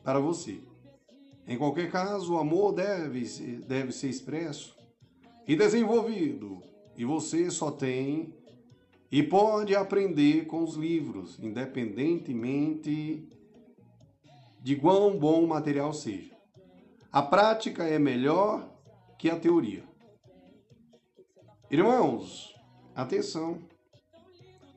para 0.03 0.19
você. 0.19 0.61
Em 1.47 1.57
qualquer 1.57 1.91
caso, 1.93 2.35
o 2.35 2.39
amor 2.39 2.73
deve, 2.73 3.25
deve 3.61 3.93
ser 3.93 4.09
expresso 4.09 4.77
e 5.47 5.55
desenvolvido, 5.55 6.61
e 6.97 7.05
você 7.05 7.51
só 7.51 7.71
tem 7.71 8.35
e 9.13 9.23
pode 9.23 9.77
aprender 9.77 10.47
com 10.47 10.63
os 10.65 10.75
livros, 10.75 11.39
independentemente 11.39 13.29
de 14.61 14.77
quão 14.77 15.17
bom 15.17 15.45
o 15.45 15.49
material 15.49 15.93
seja. 15.93 16.40
A 17.13 17.21
prática 17.23 17.83
é 17.83 17.99
melhor 17.99 18.71
que 19.19 19.29
a 19.29 19.39
teoria. 19.39 19.83
Irmãos, 21.69 22.55
atenção, 22.95 23.59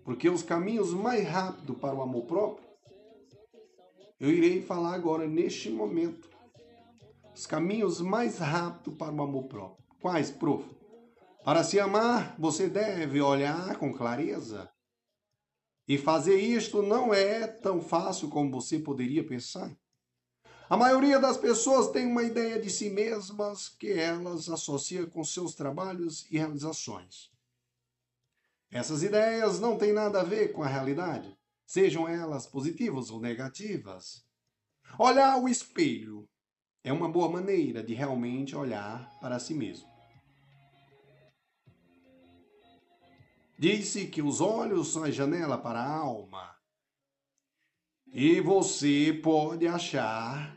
porque 0.03 0.27
os 0.27 0.41
caminhos 0.41 0.95
mais 0.95 1.27
rápidos 1.27 1.77
para 1.77 1.93
o 1.93 2.01
amor 2.01 2.23
próprio, 2.25 2.67
eu 4.19 4.31
irei 4.31 4.63
falar 4.63 4.95
agora 4.95 5.27
neste 5.27 5.69
momento. 5.69 6.27
Os 7.35 7.45
caminhos 7.45 8.01
mais 8.01 8.39
rápidos 8.39 8.95
para 8.97 9.13
o 9.13 9.21
amor 9.21 9.43
próprio. 9.43 9.85
Quais, 10.01 10.31
prof? 10.31 10.65
Para 11.43 11.63
se 11.63 11.79
amar, 11.79 12.35
você 12.39 12.67
deve 12.67 13.21
olhar 13.21 13.77
com 13.77 13.93
clareza. 13.93 14.67
E 15.87 15.99
fazer 15.99 16.37
isto 16.39 16.81
não 16.81 17.13
é 17.13 17.45
tão 17.45 17.79
fácil 17.79 18.27
como 18.27 18.49
você 18.49 18.79
poderia 18.79 19.23
pensar. 19.23 19.71
A 20.69 20.77
maioria 20.77 21.19
das 21.19 21.37
pessoas 21.37 21.91
tem 21.91 22.07
uma 22.07 22.23
ideia 22.23 22.59
de 22.59 22.69
si 22.69 22.89
mesmas 22.89 23.69
que 23.69 23.91
elas 23.91 24.49
associam 24.49 25.05
com 25.07 25.23
seus 25.23 25.53
trabalhos 25.53 26.25
e 26.31 26.37
realizações. 26.37 27.29
Essas 28.71 29.03
ideias 29.03 29.59
não 29.59 29.77
têm 29.77 29.93
nada 29.93 30.21
a 30.21 30.23
ver 30.23 30.53
com 30.53 30.63
a 30.63 30.67
realidade, 30.67 31.37
sejam 31.65 32.07
elas 32.07 32.47
positivas 32.47 33.11
ou 33.11 33.19
negativas. 33.19 34.25
Olhar 34.97 35.37
o 35.37 35.49
espelho 35.49 36.27
é 36.83 36.91
uma 36.91 37.09
boa 37.09 37.29
maneira 37.29 37.83
de 37.83 37.93
realmente 37.93 38.55
olhar 38.55 39.11
para 39.19 39.39
si 39.39 39.53
mesmo. 39.53 39.87
Disse 43.59 44.07
que 44.07 44.21
os 44.21 44.41
olhos 44.41 44.91
são 44.91 45.03
a 45.03 45.11
janela 45.11 45.57
para 45.57 45.79
a 45.79 45.97
alma. 45.97 46.52
E 48.15 48.39
você 48.39 49.19
pode 49.23 49.65
achar 49.65 50.55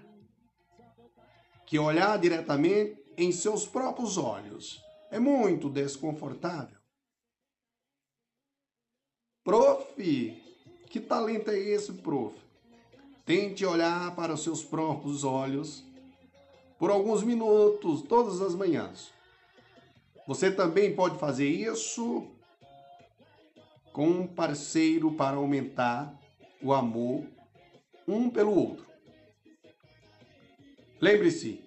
que 1.65 1.79
olhar 1.79 2.19
diretamente 2.19 3.03
em 3.17 3.33
seus 3.33 3.67
próprios 3.67 4.19
olhos 4.19 4.85
é 5.11 5.19
muito 5.19 5.71
desconfortável. 5.71 6.77
Prof, 9.43 9.95
que 10.91 11.01
talento 11.01 11.51
é 11.51 11.59
esse, 11.59 11.95
prof? 11.95 12.37
Tente 13.25 13.65
olhar 13.65 14.15
para 14.15 14.35
os 14.35 14.43
seus 14.43 14.63
próprios 14.63 15.25
olhos 15.25 15.83
por 16.79 16.91
alguns 16.91 17.23
minutos 17.23 18.03
todas 18.03 18.43
as 18.43 18.55
manhãs. 18.55 19.11
Você 20.27 20.53
também 20.53 20.95
pode 20.95 21.19
fazer 21.19 21.49
isso 21.49 22.27
com 23.95 24.09
um 24.09 24.27
parceiro 24.27 25.11
para 25.15 25.39
aumentar 25.39 26.15
o 26.61 26.75
amor 26.75 27.25
um 28.07 28.31
pelo 28.31 28.55
outro. 28.55 28.87
Lembre-se, 31.01 31.63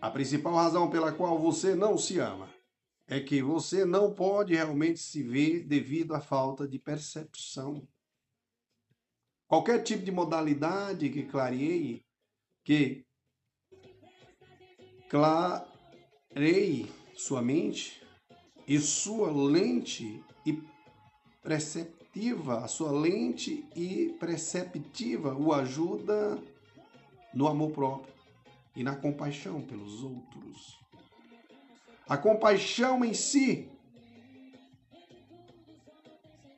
a 0.00 0.10
principal 0.10 0.54
razão 0.54 0.90
pela 0.90 1.12
qual 1.12 1.38
você 1.38 1.74
não 1.74 1.96
se 1.96 2.18
ama 2.18 2.52
é 3.06 3.20
que 3.20 3.42
você 3.42 3.84
não 3.84 4.12
pode 4.12 4.54
realmente 4.54 4.98
se 4.98 5.22
ver 5.22 5.64
devido 5.64 6.14
à 6.14 6.20
falta 6.20 6.66
de 6.66 6.78
percepção. 6.78 7.86
Qualquer 9.46 9.82
tipo 9.82 10.04
de 10.04 10.10
modalidade 10.10 11.10
que 11.10 11.22
clareie, 11.24 12.04
que 12.64 13.06
clareie 15.08 16.90
sua 17.14 17.40
mente 17.40 18.02
e 18.66 18.78
sua 18.80 19.30
lente 19.30 20.24
perceptiva, 21.44 22.64
a 22.64 22.68
sua 22.68 22.90
lente 22.90 23.64
e 23.76 24.16
perceptiva 24.18 25.34
o 25.34 25.52
ajuda 25.52 26.42
no 27.34 27.46
amor 27.46 27.70
próprio 27.70 28.14
e 28.74 28.82
na 28.82 28.96
compaixão 28.96 29.60
pelos 29.60 30.02
outros. 30.02 30.80
A 32.08 32.16
compaixão 32.16 33.04
em 33.04 33.12
si 33.12 33.68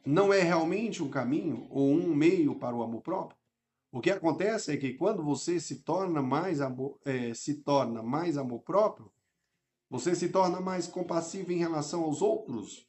não 0.04 0.32
é 0.32 0.40
realmente 0.40 1.02
um 1.02 1.10
caminho 1.10 1.66
ou 1.68 1.90
um 1.90 2.14
meio 2.14 2.54
para 2.54 2.74
o 2.74 2.82
amor 2.82 3.02
próprio. 3.02 3.36
O 3.90 4.00
que 4.00 4.10
acontece 4.10 4.72
é 4.72 4.76
que 4.76 4.94
quando 4.94 5.22
você 5.22 5.58
se 5.58 5.76
torna 5.82 6.22
mais 6.22 6.60
amor, 6.60 6.98
é, 7.04 7.34
se 7.34 7.54
torna 7.62 8.02
mais 8.02 8.38
amor 8.38 8.60
próprio, 8.60 9.10
Você 9.88 10.16
se 10.16 10.28
torna 10.30 10.60
mais 10.60 10.88
compassivo 10.88 11.52
em 11.52 11.58
relação 11.58 12.02
aos 12.02 12.20
outros? 12.20 12.86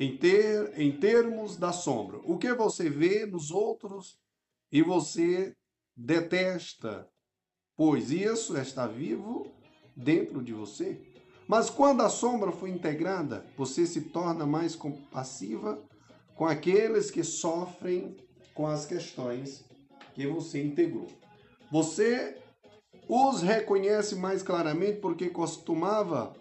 Em, 0.00 0.16
ter, 0.16 0.80
em 0.80 0.90
termos 0.98 1.58
da 1.58 1.72
sombra. 1.72 2.18
O 2.24 2.38
que 2.38 2.54
você 2.54 2.88
vê 2.88 3.26
nos 3.26 3.50
outros 3.50 4.18
e 4.72 4.80
você 4.80 5.54
detesta, 5.94 7.06
pois 7.76 8.10
isso 8.10 8.56
está 8.56 8.86
vivo 8.86 9.46
dentro 9.94 10.42
de 10.42 10.54
você. 10.54 10.98
Mas 11.46 11.68
quando 11.68 12.00
a 12.00 12.08
sombra 12.08 12.50
foi 12.50 12.70
integrada, 12.70 13.44
você 13.58 13.86
se 13.86 14.00
torna 14.00 14.46
mais 14.46 14.74
compassiva 14.74 15.78
com 16.34 16.46
aqueles 16.46 17.10
que 17.10 17.22
sofrem 17.22 18.16
com 18.54 18.66
as 18.66 18.86
questões 18.86 19.62
que 20.14 20.26
você 20.26 20.62
integrou. 20.62 21.08
Você 21.70 22.38
os 23.06 23.42
reconhece 23.42 24.14
mais 24.14 24.42
claramente 24.42 25.00
porque 25.00 25.28
costumava 25.28 26.32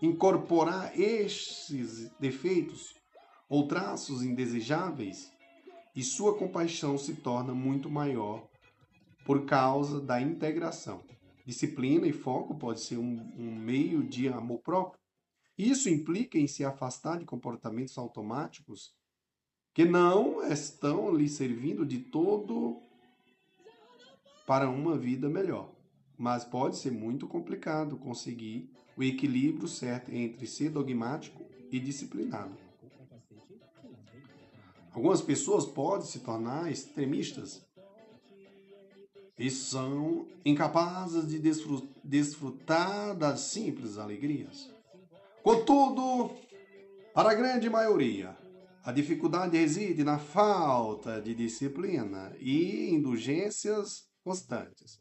incorporar 0.00 0.98
estes 0.98 2.10
defeitos 2.20 2.94
ou 3.48 3.66
traços 3.66 4.22
indesejáveis 4.22 5.32
e 5.94 6.02
sua 6.02 6.36
compaixão 6.36 6.96
se 6.96 7.14
torna 7.16 7.54
muito 7.54 7.90
maior 7.90 8.46
por 9.24 9.44
causa 9.44 10.00
da 10.00 10.20
integração. 10.20 11.02
Disciplina 11.44 12.06
e 12.06 12.12
foco 12.12 12.54
pode 12.54 12.80
ser 12.80 12.98
um, 12.98 13.32
um 13.36 13.56
meio 13.56 14.02
de 14.04 14.28
amor 14.28 14.58
próprio. 14.58 15.00
Isso 15.56 15.88
implica 15.88 16.38
em 16.38 16.46
se 16.46 16.64
afastar 16.64 17.18
de 17.18 17.24
comportamentos 17.24 17.98
automáticos 17.98 18.94
que 19.74 19.84
não 19.84 20.42
estão 20.46 21.14
lhe 21.14 21.28
servindo 21.28 21.84
de 21.84 21.98
todo 21.98 22.82
para 24.46 24.68
uma 24.68 24.96
vida 24.96 25.28
melhor. 25.28 25.72
Mas 26.16 26.44
pode 26.44 26.76
ser 26.76 26.90
muito 26.90 27.26
complicado 27.26 27.96
conseguir 27.96 28.70
o 28.98 29.02
equilíbrio 29.04 29.68
certo 29.68 30.12
entre 30.12 30.44
ser 30.44 30.70
dogmático 30.70 31.46
e 31.70 31.78
disciplinado. 31.78 32.56
Algumas 34.92 35.22
pessoas 35.22 35.64
podem 35.64 36.04
se 36.04 36.18
tornar 36.18 36.68
extremistas 36.68 37.64
e 39.38 39.48
são 39.50 40.26
incapazes 40.44 41.28
de 41.28 41.38
desfrutar 42.02 43.16
das 43.16 43.38
simples 43.42 43.96
alegrias. 43.96 44.68
Contudo, 45.44 46.32
para 47.14 47.30
a 47.30 47.34
grande 47.34 47.70
maioria, 47.70 48.36
a 48.82 48.90
dificuldade 48.90 49.56
reside 49.56 50.02
na 50.02 50.18
falta 50.18 51.20
de 51.20 51.36
disciplina 51.36 52.34
e 52.40 52.90
indulgências 52.90 54.08
constantes. 54.24 55.00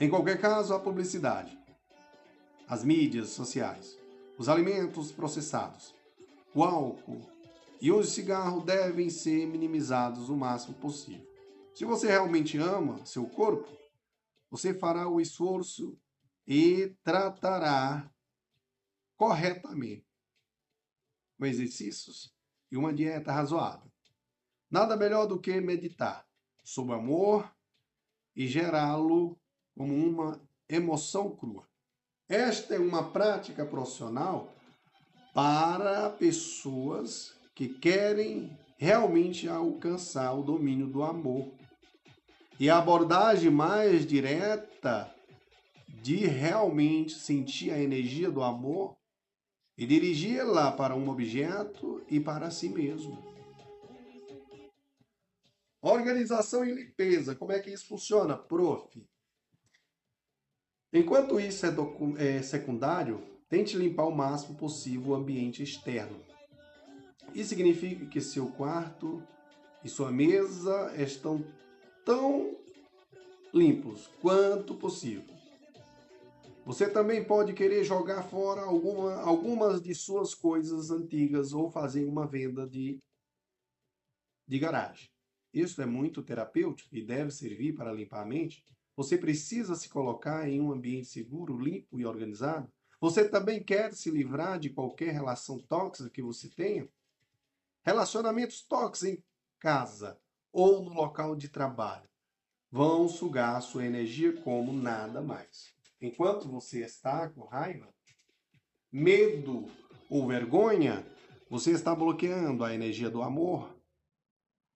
Em 0.00 0.10
qualquer 0.10 0.40
caso, 0.40 0.74
a 0.74 0.80
publicidade, 0.80 1.56
as 2.68 2.84
mídias 2.84 3.30
sociais, 3.30 3.98
os 4.38 4.48
alimentos 4.48 5.12
processados, 5.12 5.94
o 6.54 6.62
álcool 6.62 7.20
e 7.80 7.90
o 7.90 8.02
cigarro 8.04 8.60
devem 8.60 9.10
ser 9.10 9.46
minimizados 9.46 10.28
o 10.28 10.36
máximo 10.36 10.74
possível. 10.74 11.26
Se 11.74 11.84
você 11.84 12.08
realmente 12.08 12.58
ama 12.58 13.04
seu 13.04 13.26
corpo, 13.26 13.68
você 14.50 14.74
fará 14.74 15.08
o 15.08 15.20
esforço 15.20 15.98
e 16.46 16.94
tratará 17.02 18.10
corretamente 19.16 20.06
com 21.38 21.46
exercícios 21.46 22.32
e 22.70 22.76
uma 22.76 22.92
dieta 22.92 23.32
razoável. 23.32 23.90
Nada 24.70 24.96
melhor 24.96 25.26
do 25.26 25.40
que 25.40 25.60
meditar 25.60 26.26
sobre 26.62 26.94
amor 26.94 27.50
e 28.34 28.46
gerá-lo 28.46 29.38
como 29.76 29.94
uma 29.94 30.40
emoção 30.68 31.34
crua. 31.34 31.68
Esta 32.28 32.74
é 32.74 32.78
uma 32.78 33.10
prática 33.10 33.64
profissional 33.64 34.52
para 35.34 36.10
pessoas 36.10 37.34
que 37.54 37.68
querem 37.68 38.56
realmente 38.78 39.48
alcançar 39.48 40.32
o 40.32 40.42
domínio 40.42 40.86
do 40.86 41.02
amor 41.02 41.52
e 42.58 42.68
a 42.70 42.78
abordagem 42.78 43.50
mais 43.50 44.06
direta 44.06 45.12
de 45.88 46.26
realmente 46.26 47.14
sentir 47.14 47.70
a 47.70 47.78
energia 47.78 48.30
do 48.30 48.42
amor 48.42 48.96
e 49.76 49.86
dirigi-la 49.86 50.72
para 50.72 50.94
um 50.94 51.08
objeto 51.08 52.04
e 52.08 52.20
para 52.20 52.50
si 52.50 52.68
mesmo. 52.68 53.32
Organização 55.80 56.64
e 56.64 56.72
limpeza, 56.72 57.34
como 57.34 57.52
é 57.52 57.58
que 57.58 57.70
isso 57.70 57.86
funciona, 57.86 58.36
prof? 58.36 58.88
Enquanto 60.92 61.40
isso 61.40 61.64
é, 61.64 61.70
é 62.18 62.42
secundário, 62.42 63.22
tente 63.48 63.76
limpar 63.76 64.06
o 64.06 64.14
máximo 64.14 64.56
possível 64.56 65.12
o 65.12 65.14
ambiente 65.14 65.62
externo. 65.62 66.20
Isso 67.34 67.50
significa 67.50 68.04
que 68.06 68.20
seu 68.20 68.48
quarto 68.48 69.22
e 69.82 69.88
sua 69.88 70.12
mesa 70.12 70.92
estão 71.00 71.44
tão 72.04 72.56
limpos 73.54 74.08
quanto 74.20 74.74
possível. 74.74 75.32
Você 76.64 76.88
também 76.88 77.24
pode 77.24 77.54
querer 77.54 77.82
jogar 77.82 78.22
fora 78.22 78.60
alguma, 78.62 79.20
algumas 79.22 79.82
de 79.82 79.94
suas 79.94 80.34
coisas 80.34 80.90
antigas 80.90 81.52
ou 81.52 81.70
fazer 81.70 82.04
uma 82.04 82.26
venda 82.26 82.68
de, 82.68 82.98
de 84.46 84.58
garagem. 84.58 85.08
Isso 85.52 85.82
é 85.82 85.86
muito 85.86 86.22
terapêutico 86.22 86.94
e 86.94 87.04
deve 87.04 87.30
servir 87.30 87.74
para 87.74 87.92
limpar 87.92 88.22
a 88.22 88.26
mente. 88.26 88.64
Você 89.02 89.18
precisa 89.18 89.74
se 89.74 89.88
colocar 89.88 90.48
em 90.48 90.60
um 90.60 90.70
ambiente 90.70 91.08
seguro, 91.08 91.58
limpo 91.58 91.98
e 91.98 92.06
organizado. 92.06 92.70
Você 93.00 93.28
também 93.28 93.60
quer 93.60 93.92
se 93.92 94.08
livrar 94.12 94.60
de 94.60 94.70
qualquer 94.70 95.12
relação 95.12 95.58
tóxica 95.58 96.08
que 96.08 96.22
você 96.22 96.48
tenha. 96.48 96.88
Relacionamentos 97.82 98.62
tóxicos 98.62 99.02
em 99.02 99.24
casa 99.58 100.16
ou 100.52 100.84
no 100.84 100.94
local 100.94 101.34
de 101.34 101.48
trabalho 101.48 102.08
vão 102.70 103.08
sugar 103.08 103.60
sua 103.60 103.84
energia 103.84 104.40
como 104.40 104.72
nada 104.72 105.20
mais. 105.20 105.74
Enquanto 106.00 106.48
você 106.48 106.84
está 106.84 107.28
com 107.28 107.44
raiva, 107.44 107.92
medo 108.92 109.66
ou 110.08 110.28
vergonha, 110.28 111.04
você 111.50 111.72
está 111.72 111.92
bloqueando 111.92 112.62
a 112.62 112.72
energia 112.72 113.10
do 113.10 113.20
amor. 113.20 113.76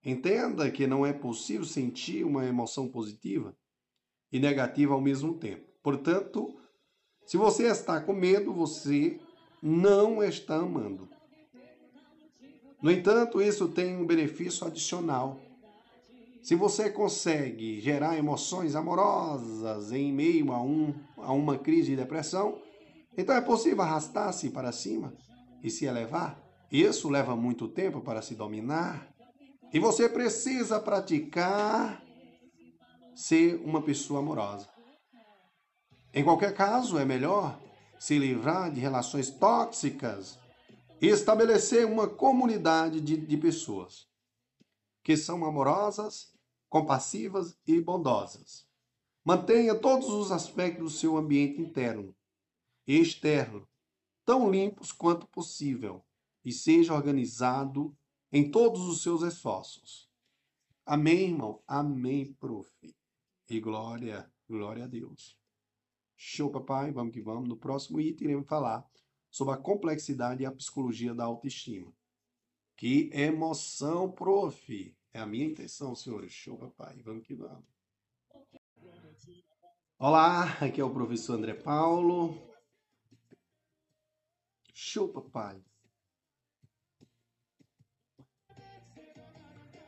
Entenda 0.05 0.69
que 0.69 0.85
não 0.85 1.07
é 1.07 1.13
possível 1.13 1.65
sentir 1.65 2.25
uma 2.25 2.45
emoção 2.45 2.89
positiva 2.89 3.57
e 4.33 4.39
negativa 4.39 4.95
ao 4.95 5.01
mesmo 5.01 5.35
tempo. 5.35 5.67
Portanto, 5.83 6.57
se 7.25 7.37
você 7.37 7.67
está 7.67 8.01
com 8.01 8.13
medo, 8.13 8.53
você 8.53 9.19
não 9.63 10.23
está 10.23 10.57
amando. 10.57 11.09
No 12.83 12.91
entanto, 12.91 13.41
isso 13.41 13.69
tem 13.69 13.97
um 13.97 14.07
benefício 14.07 14.67
adicional 14.67 15.41
se 16.47 16.55
você 16.55 16.89
consegue 16.89 17.81
gerar 17.81 18.17
emoções 18.17 18.77
amorosas 18.77 19.91
em 19.91 20.13
meio 20.13 20.53
a, 20.53 20.63
um, 20.63 20.95
a 21.17 21.33
uma 21.33 21.59
crise 21.59 21.91
de 21.91 21.97
depressão, 21.97 22.63
então 23.19 23.35
é 23.35 23.41
possível 23.41 23.83
arrastar-se 23.83 24.51
para 24.51 24.71
cima 24.71 25.13
e 25.61 25.69
se 25.69 25.87
elevar. 25.87 26.41
Isso 26.71 27.09
leva 27.09 27.35
muito 27.35 27.67
tempo 27.67 28.01
para 28.01 28.23
se 28.23 28.37
dominar. 28.37 29.13
E 29.73 29.81
você 29.81 30.09
precisa 30.09 30.79
praticar 30.79 32.01
ser 33.17 33.57
uma 33.65 33.81
pessoa 33.81 34.21
amorosa. 34.21 34.69
Em 36.13 36.23
qualquer 36.23 36.55
caso, 36.55 36.99
é 36.99 37.05
melhor 37.05 37.59
se 37.99 38.19
livrar 38.19 38.71
de 38.71 38.79
relações 38.79 39.31
tóxicas 39.31 40.39
e 41.01 41.09
estabelecer 41.09 41.87
uma 41.87 42.07
comunidade 42.07 43.01
de, 43.01 43.17
de 43.17 43.37
pessoas 43.37 44.07
que 45.03 45.17
são 45.17 45.45
amorosas 45.45 46.35
compassivas 46.69 47.57
e 47.67 47.81
bondosas. 47.81 48.67
Mantenha 49.25 49.75
todos 49.75 50.09
os 50.09 50.31
aspectos 50.31 50.85
do 50.85 50.99
seu 50.99 51.17
ambiente 51.17 51.61
interno 51.61 52.15
e 52.87 52.99
externo 52.99 53.67
tão 54.25 54.51
limpos 54.51 54.93
quanto 54.93 55.27
possível 55.29 56.05
e 56.45 56.53
seja 56.53 56.95
organizado 56.95 57.97
em 58.31 58.51
todos 58.51 58.83
os 58.83 59.03
seus 59.03 59.23
esforços. 59.23 60.11
Amém, 60.85 61.31
irmão? 61.31 61.63
Amém, 61.67 62.33
prof. 62.35 62.96
E 63.49 63.61
glória, 63.61 64.29
glória 64.49 64.85
a 64.85 64.89
Deus. 64.89 65.39
Show, 66.17 66.51
papai. 66.51 66.91
Vamos 66.91 67.13
que 67.13 67.21
vamos. 67.21 67.49
No 67.49 67.57
próximo 67.57 68.01
item, 68.01 68.29
iremos 68.29 68.49
falar 68.49 68.85
sobre 69.31 69.55
a 69.55 69.59
complexidade 69.59 70.43
e 70.43 70.47
a 70.47 70.53
psicologia 70.53 71.15
da 71.15 71.25
autoestima. 71.25 71.93
Que 72.77 73.11
emoção, 73.13 74.11
prof. 74.11 74.97
É 75.13 75.21
a 75.21 75.27
minha 75.27 75.47
intenção, 75.47 75.95
senhores. 75.95 76.33
Show, 76.33 76.59
papai. 76.59 77.01
Vamos 77.03 77.25
que 77.25 77.35
vamos. 77.35 77.65
Olá, 79.99 80.59
aqui 80.61 80.81
é 80.81 80.85
o 80.85 80.93
professor 80.93 81.39
André 81.39 81.55
Paulo. 81.55 82.37
Show, 84.75 85.09
papai. 85.09 85.63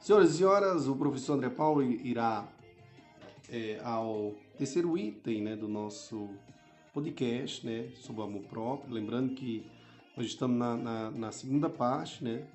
Senhoras 0.00 0.30
e 0.30 0.38
senhoras, 0.38 0.86
o 0.86 0.96
professor 0.96 1.34
André 1.34 1.50
Paulo 1.50 1.82
irá 1.82 2.50
é, 3.48 3.80
ao 3.82 4.34
terceiro 4.56 4.96
item 4.96 5.42
né, 5.42 5.56
do 5.56 5.68
nosso 5.68 6.28
podcast 6.92 7.64
né, 7.66 7.90
sobre 7.96 8.20
o 8.20 8.24
amor 8.24 8.42
próprio. 8.42 8.92
Lembrando 8.92 9.34
que 9.34 9.66
nós 10.16 10.26
estamos 10.26 10.58
na, 10.58 10.76
na, 10.76 11.10
na 11.10 11.32
segunda 11.32 11.68
parte, 11.68 12.22
né? 12.24 12.46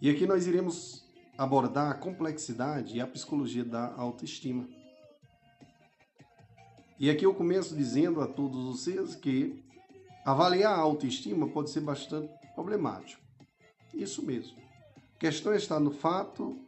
E 0.00 0.10
aqui 0.10 0.26
nós 0.26 0.46
iremos 0.46 1.04
abordar 1.36 1.90
a 1.90 1.94
complexidade 1.94 2.96
e 2.96 3.00
a 3.00 3.06
psicologia 3.06 3.64
da 3.64 3.94
autoestima. 3.94 4.68
E 6.98 7.10
aqui 7.10 7.26
eu 7.26 7.34
começo 7.34 7.74
dizendo 7.74 8.20
a 8.20 8.26
todos 8.26 8.64
vocês 8.64 9.16
que 9.16 9.64
avaliar 10.24 10.72
a 10.72 10.80
autoestima 10.80 11.48
pode 11.48 11.70
ser 11.70 11.80
bastante 11.80 12.32
problemático. 12.54 13.22
Isso 13.92 14.24
mesmo. 14.24 14.56
A 15.16 15.18
questão 15.18 15.54
está 15.54 15.80
no 15.80 15.90
fato 15.90 16.63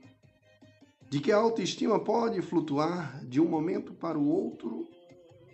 de 1.09 1.21
que 1.21 1.31
a 1.31 1.37
autoestima 1.37 2.03
pode 2.03 2.43
flutuar 2.43 3.25
de 3.25 3.41
um 3.41 3.49
momento 3.49 3.95
para 3.95 4.19
o 4.19 4.29
outro 4.29 4.89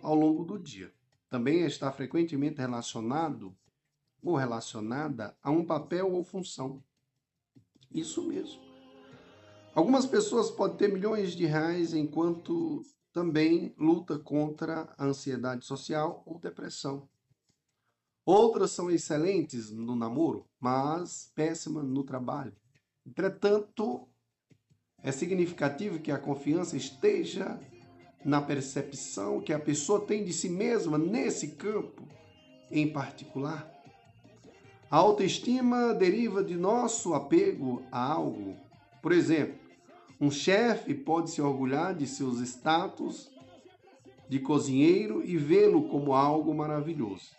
ao 0.01 0.15
longo 0.15 0.43
do 0.43 0.57
dia. 0.57 0.91
Também 1.29 1.61
está 1.61 1.91
frequentemente 1.91 2.59
relacionado 2.59 3.55
ou 4.21 4.35
relacionada 4.35 5.35
a 5.41 5.51
um 5.51 5.65
papel 5.65 6.11
ou 6.11 6.23
função. 6.23 6.83
Isso 7.91 8.23
mesmo. 8.23 8.61
Algumas 9.75 10.05
pessoas 10.05 10.51
podem 10.51 10.77
ter 10.77 10.93
milhões 10.93 11.35
de 11.35 11.45
reais 11.45 11.93
enquanto 11.93 12.83
também 13.11 13.73
luta 13.77 14.17
contra 14.17 14.93
a 14.97 15.05
ansiedade 15.05 15.65
social 15.65 16.23
ou 16.25 16.39
depressão. 16.39 17.07
Outras 18.25 18.71
são 18.71 18.89
excelentes 18.89 19.69
no 19.69 19.95
namoro, 19.95 20.47
mas 20.59 21.31
péssimas 21.35 21.83
no 21.85 22.03
trabalho. 22.03 22.55
Entretanto, 23.05 24.07
é 25.03 25.11
significativo 25.11 25.99
que 25.99 26.11
a 26.11 26.17
confiança 26.17 26.77
esteja 26.77 27.59
na 28.23 28.41
percepção 28.41 29.41
que 29.41 29.51
a 29.51 29.59
pessoa 29.59 29.99
tem 30.05 30.23
de 30.23 30.31
si 30.31 30.49
mesma 30.49 30.97
nesse 30.97 31.49
campo 31.49 32.07
em 32.71 32.87
particular. 32.91 33.69
A 34.89 34.97
autoestima 34.97 35.93
deriva 35.93 36.43
de 36.43 36.55
nosso 36.55 37.13
apego 37.13 37.83
a 37.91 37.99
algo. 37.99 38.55
Por 39.01 39.11
exemplo, 39.11 39.59
um 40.21 40.31
chefe 40.31 40.93
pode 40.93 41.31
se 41.31 41.41
orgulhar 41.41 41.93
de 41.93 42.07
seus 42.07 42.39
status 42.39 43.29
de 44.29 44.39
cozinheiro 44.39 45.21
e 45.25 45.35
vê-lo 45.35 45.89
como 45.89 46.13
algo 46.13 46.53
maravilhoso. 46.53 47.31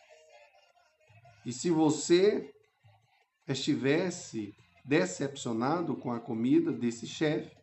E 1.46 1.52
se 1.52 1.70
você 1.70 2.52
estivesse 3.48 4.54
decepcionado 4.84 5.96
com 5.96 6.12
a 6.12 6.20
comida 6.20 6.70
desse 6.70 7.06
chefe, 7.06 7.56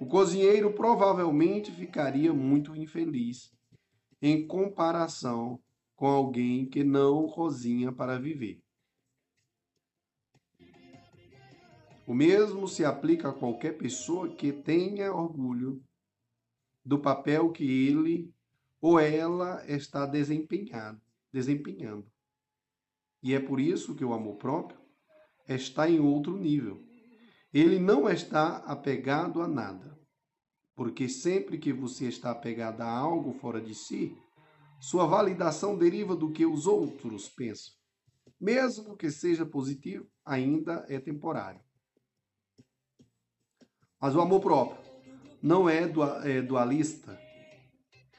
o 0.00 0.06
cozinheiro 0.06 0.72
provavelmente 0.72 1.70
ficaria 1.70 2.32
muito 2.32 2.74
infeliz 2.74 3.52
em 4.20 4.46
comparação 4.46 5.60
com 5.94 6.06
alguém 6.06 6.66
que 6.66 6.82
não 6.82 7.28
cozinha 7.28 7.92
para 7.92 8.18
viver. 8.18 8.60
O 12.06 12.14
mesmo 12.14 12.66
se 12.66 12.84
aplica 12.84 13.28
a 13.28 13.34
qualquer 13.34 13.76
pessoa 13.76 14.34
que 14.34 14.52
tenha 14.52 15.12
orgulho 15.12 15.82
do 16.84 16.98
papel 16.98 17.52
que 17.52 17.64
ele 17.64 18.32
ou 18.80 18.98
ela 18.98 19.62
está 19.68 20.06
desempenhando, 20.06 21.00
desempenhando. 21.32 22.10
E 23.22 23.34
é 23.34 23.40
por 23.40 23.60
isso 23.60 23.94
que 23.94 24.04
o 24.04 24.14
amor 24.14 24.36
próprio 24.36 24.80
está 25.48 25.88
em 25.88 25.98
outro 25.98 26.36
nível. 26.36 26.82
Ele 27.52 27.78
não 27.78 28.08
está 28.08 28.58
apegado 28.58 29.40
a 29.40 29.48
nada. 29.48 29.98
Porque 30.74 31.08
sempre 31.08 31.58
que 31.58 31.72
você 31.72 32.06
está 32.06 32.30
apegado 32.30 32.82
a 32.82 32.88
algo 32.88 33.32
fora 33.32 33.60
de 33.60 33.74
si, 33.74 34.16
sua 34.80 35.06
validação 35.06 35.76
deriva 35.76 36.14
do 36.14 36.30
que 36.30 36.46
os 36.46 36.66
outros 36.66 37.28
pensam. 37.28 37.74
Mesmo 38.40 38.96
que 38.96 39.10
seja 39.10 39.44
positivo, 39.44 40.06
ainda 40.24 40.84
é 40.88 41.00
temporário. 41.00 41.60
Mas 44.00 44.14
o 44.14 44.20
amor 44.20 44.40
próprio 44.40 44.78
não 45.42 45.68
é, 45.68 45.82
é 46.24 46.42
dualista 46.42 47.18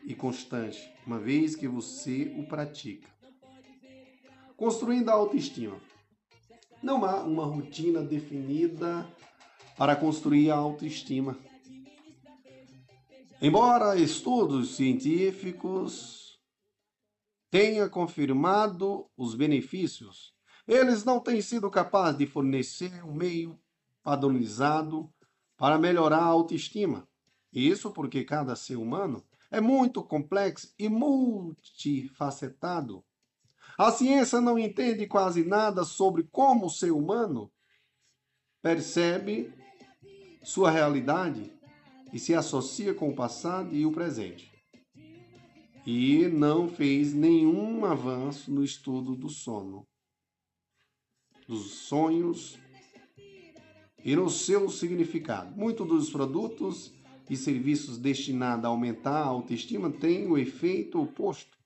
e 0.04 0.14
constante, 0.14 0.94
uma 1.06 1.20
vez 1.20 1.56
que 1.56 1.68
você 1.68 2.34
o 2.38 2.46
pratica. 2.48 3.10
Construindo 4.58 5.10
a 5.10 5.14
autoestima. 5.14 5.80
Não 6.82 7.04
há 7.04 7.24
uma 7.24 7.46
rotina 7.46 8.02
definida 8.02 9.06
para 9.78 9.96
construir 9.96 10.50
a 10.50 10.56
autoestima. 10.56 11.38
Embora 13.42 13.98
estudos 13.98 14.76
científicos 14.76 16.40
tenham 17.50 17.90
confirmado 17.90 19.08
os 19.18 19.36
benefícios, 19.36 20.34
eles 20.68 21.04
não 21.04 21.20
têm 21.20 21.42
sido 21.42 21.70
capazes 21.70 22.18
de 22.18 22.28
fornecer 22.28 23.04
um 23.04 23.14
meio 23.14 23.60
padronizado 24.04 25.12
para 25.58 25.78
melhorar 25.78 26.20
a 26.20 26.26
autoestima. 26.26 27.08
Isso 27.52 27.92
porque 27.92 28.24
cada 28.24 28.56
ser 28.56 28.78
humano 28.78 29.26
é 29.52 29.60
muito 29.60 30.04
complexo 30.04 30.72
e 30.78 30.88
multifacetado 30.88 33.04
a 33.80 33.94
ciência 33.94 34.42
não 34.42 34.60
entende 34.60 35.08
quase 35.08 35.42
nada 35.42 35.86
sobre 35.86 36.24
como 36.24 36.66
o 36.66 36.70
ser 36.70 36.92
humano 36.92 37.50
percebe 38.62 39.54
sua 40.44 40.70
realidade 40.70 41.50
e 42.12 42.20
se 42.20 42.36
associa 42.36 42.94
com 42.94 43.08
o 43.08 43.16
passado 43.16 43.74
e 43.74 43.86
o 43.86 43.92
presente. 43.94 44.52
E 45.86 46.28
não 46.28 46.68
fez 46.68 47.14
nenhum 47.14 47.86
avanço 47.86 48.52
no 48.52 48.66
estudo 48.66 49.16
do 49.16 49.30
sono, 49.30 49.88
dos 51.48 51.72
sonhos 51.72 52.60
e 54.04 54.14
no 54.14 54.30
seu 54.30 54.70
significado. 54.70 55.56
Muitos 55.56 55.88
dos 55.88 56.10
produtos 56.10 56.94
e 57.30 57.38
serviços 57.38 57.98
destinados 57.98 58.66
a 58.66 58.68
aumentar 58.68 59.22
a 59.22 59.28
autoestima 59.28 59.90
têm 59.90 60.28
o 60.28 60.38
efeito 60.38 61.02
oposto 61.02 61.59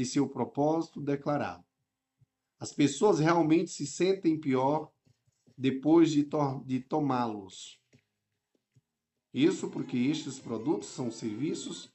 de 0.00 0.06
seu 0.06 0.26
propósito 0.26 0.98
declarado. 0.98 1.62
As 2.58 2.72
pessoas 2.72 3.18
realmente 3.18 3.70
se 3.70 3.86
sentem 3.86 4.40
pior 4.40 4.90
depois 5.58 6.10
de, 6.10 6.24
to 6.24 6.64
de 6.64 6.80
tomá-los. 6.80 7.78
Isso 9.34 9.68
porque 9.68 9.98
estes 9.98 10.38
produtos 10.38 10.88
são 10.88 11.10
serviços 11.10 11.92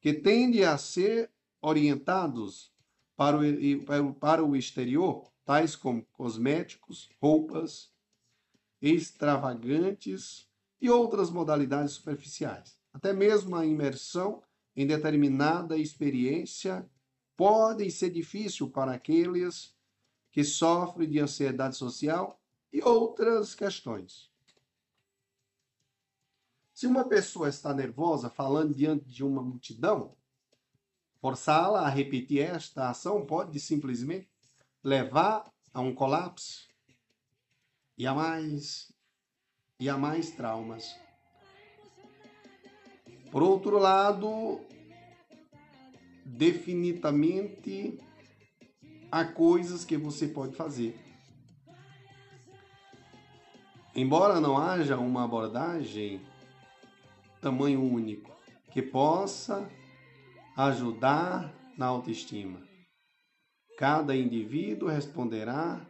que 0.00 0.12
tendem 0.12 0.64
a 0.64 0.76
ser 0.76 1.30
orientados 1.62 2.74
para 3.14 3.38
o, 3.38 4.12
para 4.14 4.44
o 4.44 4.56
exterior, 4.56 5.32
tais 5.44 5.76
como 5.76 6.04
cosméticos, 6.06 7.08
roupas 7.22 7.92
extravagantes 8.82 10.48
e 10.80 10.90
outras 10.90 11.30
modalidades 11.30 11.92
superficiais. 11.92 12.76
Até 12.92 13.12
mesmo 13.12 13.54
a 13.54 13.64
imersão 13.64 14.42
em 14.74 14.84
determinada 14.84 15.78
experiência 15.78 16.84
podem 17.36 17.90
ser 17.90 18.10
difíceis 18.10 18.70
para 18.70 18.92
aqueles 18.92 19.74
que 20.30 20.42
sofrem 20.42 21.08
de 21.08 21.20
ansiedade 21.20 21.76
social 21.76 22.40
e 22.72 22.82
outras 22.82 23.54
questões. 23.54 24.30
Se 26.74 26.86
uma 26.86 27.08
pessoa 27.08 27.48
está 27.48 27.72
nervosa 27.72 28.28
falando 28.28 28.74
diante 28.74 29.06
de 29.06 29.24
uma 29.24 29.42
multidão, 29.42 30.14
forçá-la 31.20 31.86
a 31.86 31.88
repetir 31.88 32.42
esta 32.42 32.90
ação 32.90 33.24
pode 33.24 33.58
simplesmente 33.58 34.28
levar 34.84 35.50
a 35.72 35.80
um 35.80 35.94
colapso 35.94 36.68
e 37.96 38.06
a 38.06 38.14
mais 38.14 38.92
e 39.80 39.88
a 39.88 39.96
mais 39.96 40.30
traumas. 40.30 40.94
Por 43.30 43.42
outro 43.42 43.78
lado, 43.78 44.60
definitivamente 46.26 47.98
há 49.10 49.24
coisas 49.24 49.84
que 49.84 49.96
você 49.96 50.26
pode 50.26 50.56
fazer. 50.56 50.98
Embora 53.94 54.40
não 54.40 54.58
haja 54.58 54.98
uma 54.98 55.24
abordagem 55.24 56.20
tamanho 57.40 57.80
único 57.82 58.34
que 58.72 58.82
possa 58.82 59.70
ajudar 60.56 61.54
na 61.78 61.86
autoestima, 61.86 62.60
cada 63.78 64.16
indivíduo 64.16 64.88
responderá 64.88 65.80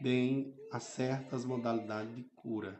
bem 0.00 0.54
a 0.72 0.80
certas 0.80 1.44
modalidades 1.44 2.14
de 2.16 2.24
cura. 2.34 2.78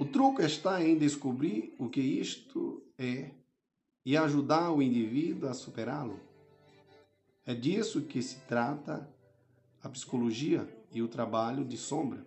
O 0.00 0.06
truque 0.06 0.40
está 0.40 0.82
em 0.82 0.96
descobrir 0.96 1.74
o 1.78 1.86
que 1.86 2.00
isto 2.00 2.82
é 2.96 3.32
e 4.02 4.16
ajudar 4.16 4.70
o 4.70 4.80
indivíduo 4.80 5.46
a 5.46 5.52
superá-lo. 5.52 6.18
É 7.44 7.54
disso 7.54 8.00
que 8.00 8.22
se 8.22 8.40
trata 8.46 9.06
a 9.82 9.90
psicologia 9.90 10.66
e 10.90 11.02
o 11.02 11.08
trabalho 11.08 11.66
de 11.66 11.76
sombra. 11.76 12.24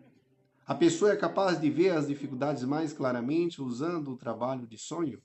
A 0.68 0.76
pessoa 0.76 1.14
é 1.14 1.18
capaz 1.18 1.60
de 1.60 1.68
ver 1.72 1.98
as 1.98 2.08
dificuldades 2.08 2.64
mais 2.64 2.94
claramente 2.94 3.60
usando 3.60 4.12
o 4.12 4.18
trabalho 4.18 4.68
de 4.68 4.78
sonho, 4.78 5.20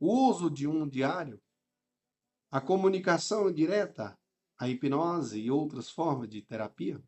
o 0.00 0.30
uso 0.30 0.50
de 0.50 0.66
um 0.66 0.88
diário, 0.88 1.38
a 2.50 2.58
comunicação 2.58 3.52
direta, 3.52 4.18
a 4.58 4.66
hipnose 4.66 5.38
e 5.38 5.50
outras 5.50 5.90
formas 5.90 6.30
de 6.30 6.40
terapia, 6.40 6.98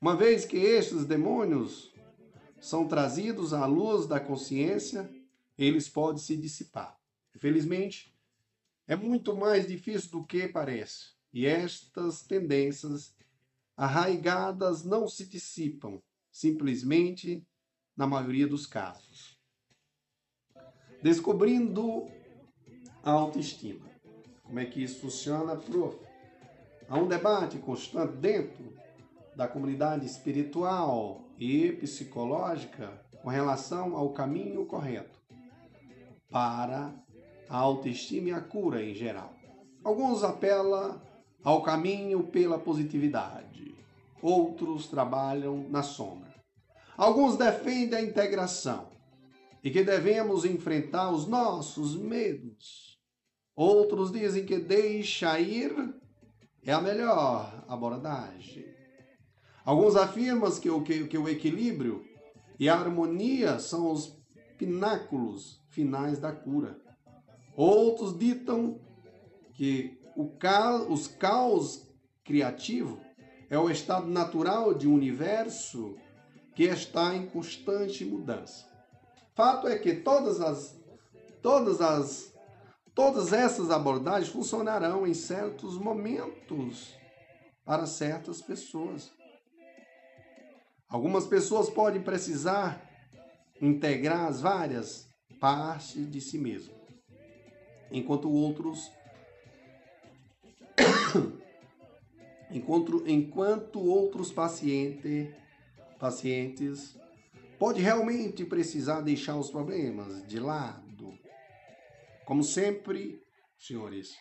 uma 0.00 0.14
vez 0.14 0.44
que 0.44 0.56
estes 0.56 1.04
demônios 1.04 1.92
são 2.64 2.88
trazidos 2.88 3.52
à 3.52 3.66
luz 3.66 4.06
da 4.06 4.18
consciência, 4.18 5.10
eles 5.58 5.86
podem 5.86 6.16
se 6.16 6.34
dissipar. 6.34 6.98
Infelizmente, 7.36 8.16
é 8.86 8.96
muito 8.96 9.36
mais 9.36 9.66
difícil 9.66 10.10
do 10.10 10.24
que 10.24 10.48
parece. 10.48 11.10
E 11.30 11.44
estas 11.44 12.22
tendências 12.22 13.14
arraigadas 13.76 14.82
não 14.82 15.06
se 15.06 15.26
dissipam, 15.26 16.00
simplesmente 16.32 17.46
na 17.94 18.06
maioria 18.06 18.46
dos 18.46 18.66
casos. 18.66 19.38
Descobrindo 21.02 22.08
a 23.02 23.10
autoestima. 23.10 23.90
Como 24.42 24.58
é 24.58 24.64
que 24.64 24.82
isso 24.82 25.00
funciona, 25.00 25.54
prof? 25.54 25.98
Há 26.88 26.96
um 26.98 27.08
debate 27.08 27.58
constante 27.58 28.16
dentro 28.16 28.74
da 29.36 29.46
comunidade 29.46 30.06
espiritual 30.06 31.23
e 31.38 31.72
psicológica 31.72 33.04
com 33.22 33.28
relação 33.28 33.96
ao 33.96 34.12
caminho 34.12 34.66
correto 34.66 35.18
para 36.30 36.94
a 37.48 37.56
autoestima 37.56 38.28
e 38.28 38.32
a 38.32 38.40
cura 38.40 38.82
em 38.82 38.94
geral. 38.94 39.34
Alguns 39.82 40.22
apelam 40.22 41.00
ao 41.42 41.62
caminho 41.62 42.24
pela 42.24 42.58
positividade, 42.58 43.74
outros 44.22 44.86
trabalham 44.86 45.68
na 45.68 45.82
sombra. 45.82 46.34
Alguns 46.96 47.36
defendem 47.36 47.98
a 47.98 48.02
integração 48.02 48.88
e 49.62 49.70
que 49.70 49.82
devemos 49.82 50.44
enfrentar 50.44 51.10
os 51.10 51.26
nossos 51.26 51.96
medos. 51.96 52.98
Outros 53.56 54.10
dizem 54.10 54.44
que 54.44 54.58
deixa 54.58 55.38
ir 55.38 55.72
é 56.62 56.72
a 56.72 56.80
melhor 56.80 57.64
abordagem. 57.68 58.73
Alguns 59.64 59.96
afirmam 59.96 60.50
que 60.60 60.68
o, 60.68 60.82
que, 60.82 61.06
que 61.06 61.16
o 61.16 61.28
equilíbrio 61.28 62.04
e 62.58 62.68
a 62.68 62.78
harmonia 62.78 63.58
são 63.58 63.90
os 63.90 64.16
pináculos 64.58 65.62
finais 65.68 66.18
da 66.18 66.32
cura. 66.32 66.78
Outros 67.56 68.18
ditam 68.18 68.78
que 69.54 69.98
o 70.16 70.28
caos, 70.28 70.86
os 70.88 71.06
caos 71.08 71.88
criativo 72.22 73.00
é 73.48 73.58
o 73.58 73.70
estado 73.70 74.06
natural 74.06 74.74
de 74.74 74.88
um 74.88 74.94
universo 74.94 75.96
que 76.54 76.64
está 76.64 77.14
em 77.14 77.26
constante 77.26 78.04
mudança. 78.04 78.66
Fato 79.34 79.66
é 79.66 79.78
que 79.78 79.94
todas 79.94 80.40
as 80.40 80.78
todas 81.42 81.80
as 81.80 82.32
todas 82.94 83.32
essas 83.32 83.70
abordagens 83.70 84.28
funcionarão 84.28 85.06
em 85.06 85.14
certos 85.14 85.76
momentos 85.76 86.94
para 87.64 87.86
certas 87.86 88.40
pessoas. 88.40 89.12
Algumas 90.94 91.26
pessoas 91.26 91.68
podem 91.68 92.00
precisar 92.00 92.80
integrar 93.60 94.28
as 94.28 94.40
várias 94.40 95.08
partes 95.40 96.08
de 96.08 96.20
si 96.20 96.38
mesmo, 96.38 96.72
enquanto 97.90 98.30
outros 98.30 98.92
enquanto, 102.48 103.02
enquanto 103.08 103.80
outros 103.80 104.30
paciente, 104.30 105.34
pacientes 105.98 106.96
pode 107.58 107.82
realmente 107.82 108.44
precisar 108.44 109.00
deixar 109.00 109.36
os 109.36 109.50
problemas 109.50 110.24
de 110.28 110.38
lado. 110.38 111.12
Como 112.24 112.44
sempre, 112.44 113.20
senhores, 113.58 114.12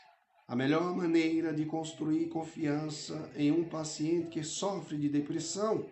a 0.47 0.55
melhor 0.55 0.95
maneira 0.95 1.53
de 1.53 1.65
construir 1.65 2.29
confiança 2.29 3.31
em 3.35 3.51
um 3.51 3.63
paciente 3.63 4.29
que 4.29 4.43
sofre 4.43 4.97
de 4.97 5.07
depressão 5.07 5.85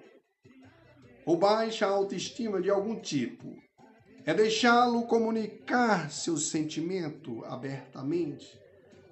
ou 1.26 1.38
baixa 1.38 1.86
autoestima 1.86 2.62
de 2.62 2.70
algum 2.70 3.00
tipo. 3.00 3.56
É 4.26 4.34
deixá-lo 4.34 5.08
comunicar 5.08 6.12
seus 6.12 6.50
sentimentos 6.50 7.44
abertamente, 7.46 8.60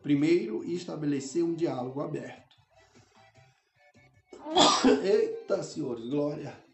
primeiro 0.04 0.64
e 0.64 0.76
estabelecer 0.76 1.44
um 1.44 1.56
diálogo 1.56 2.02
aberto. 2.02 2.56
Eita, 5.04 5.64
senhores, 5.64 6.08
glória! 6.10 6.70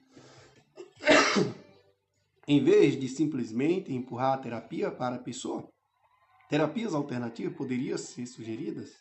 em 2.48 2.64
vez 2.64 3.00
de 3.00 3.08
simplesmente 3.10 3.92
empurrar 3.92 4.34
a 4.34 4.38
terapia 4.38 4.92
para 4.92 5.16
a 5.16 5.20
pessoa, 5.20 5.68
terapias 6.50 6.94
alternativas 6.94 7.58
poderiam 7.58 7.98
ser 7.98 8.26
sugeridas. 8.28 8.92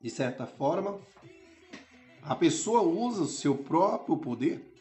De 0.00 0.10
certa 0.10 0.46
forma, 0.46 1.00
a 2.26 2.34
pessoa 2.34 2.82
usa 2.82 3.22
o 3.22 3.28
seu 3.28 3.56
próprio 3.56 4.16
poder 4.16 4.74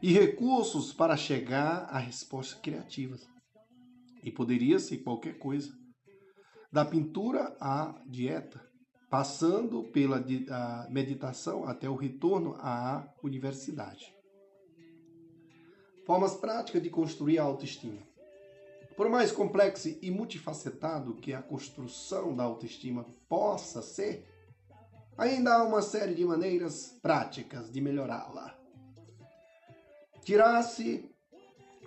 e 0.00 0.12
recursos 0.12 0.92
para 0.92 1.16
chegar 1.16 1.88
a 1.90 1.98
respostas 1.98 2.60
criativas. 2.60 3.28
E 4.22 4.30
poderia 4.30 4.78
ser 4.78 4.98
qualquer 4.98 5.36
coisa. 5.36 5.72
Da 6.70 6.84
pintura 6.84 7.56
à 7.60 8.00
dieta, 8.06 8.64
passando 9.10 9.82
pela 9.82 10.24
meditação 10.88 11.64
até 11.64 11.90
o 11.90 11.96
retorno 11.96 12.54
à 12.60 13.12
universidade. 13.20 14.14
Formas 16.06 16.36
práticas 16.36 16.82
de 16.82 16.88
construir 16.88 17.40
a 17.40 17.42
autoestima. 17.42 17.98
Por 18.96 19.08
mais 19.08 19.32
complexo 19.32 19.88
e 20.00 20.08
multifacetado 20.08 21.16
que 21.16 21.34
a 21.34 21.42
construção 21.42 22.36
da 22.36 22.44
autoestima 22.44 23.04
possa 23.28 23.82
ser, 23.82 24.31
ainda 25.16 25.54
há 25.54 25.62
uma 25.62 25.82
série 25.82 26.14
de 26.14 26.24
maneiras 26.24 26.98
práticas 27.02 27.70
de 27.70 27.80
melhorá-la. 27.80 28.56
Tirar-se 30.24 31.10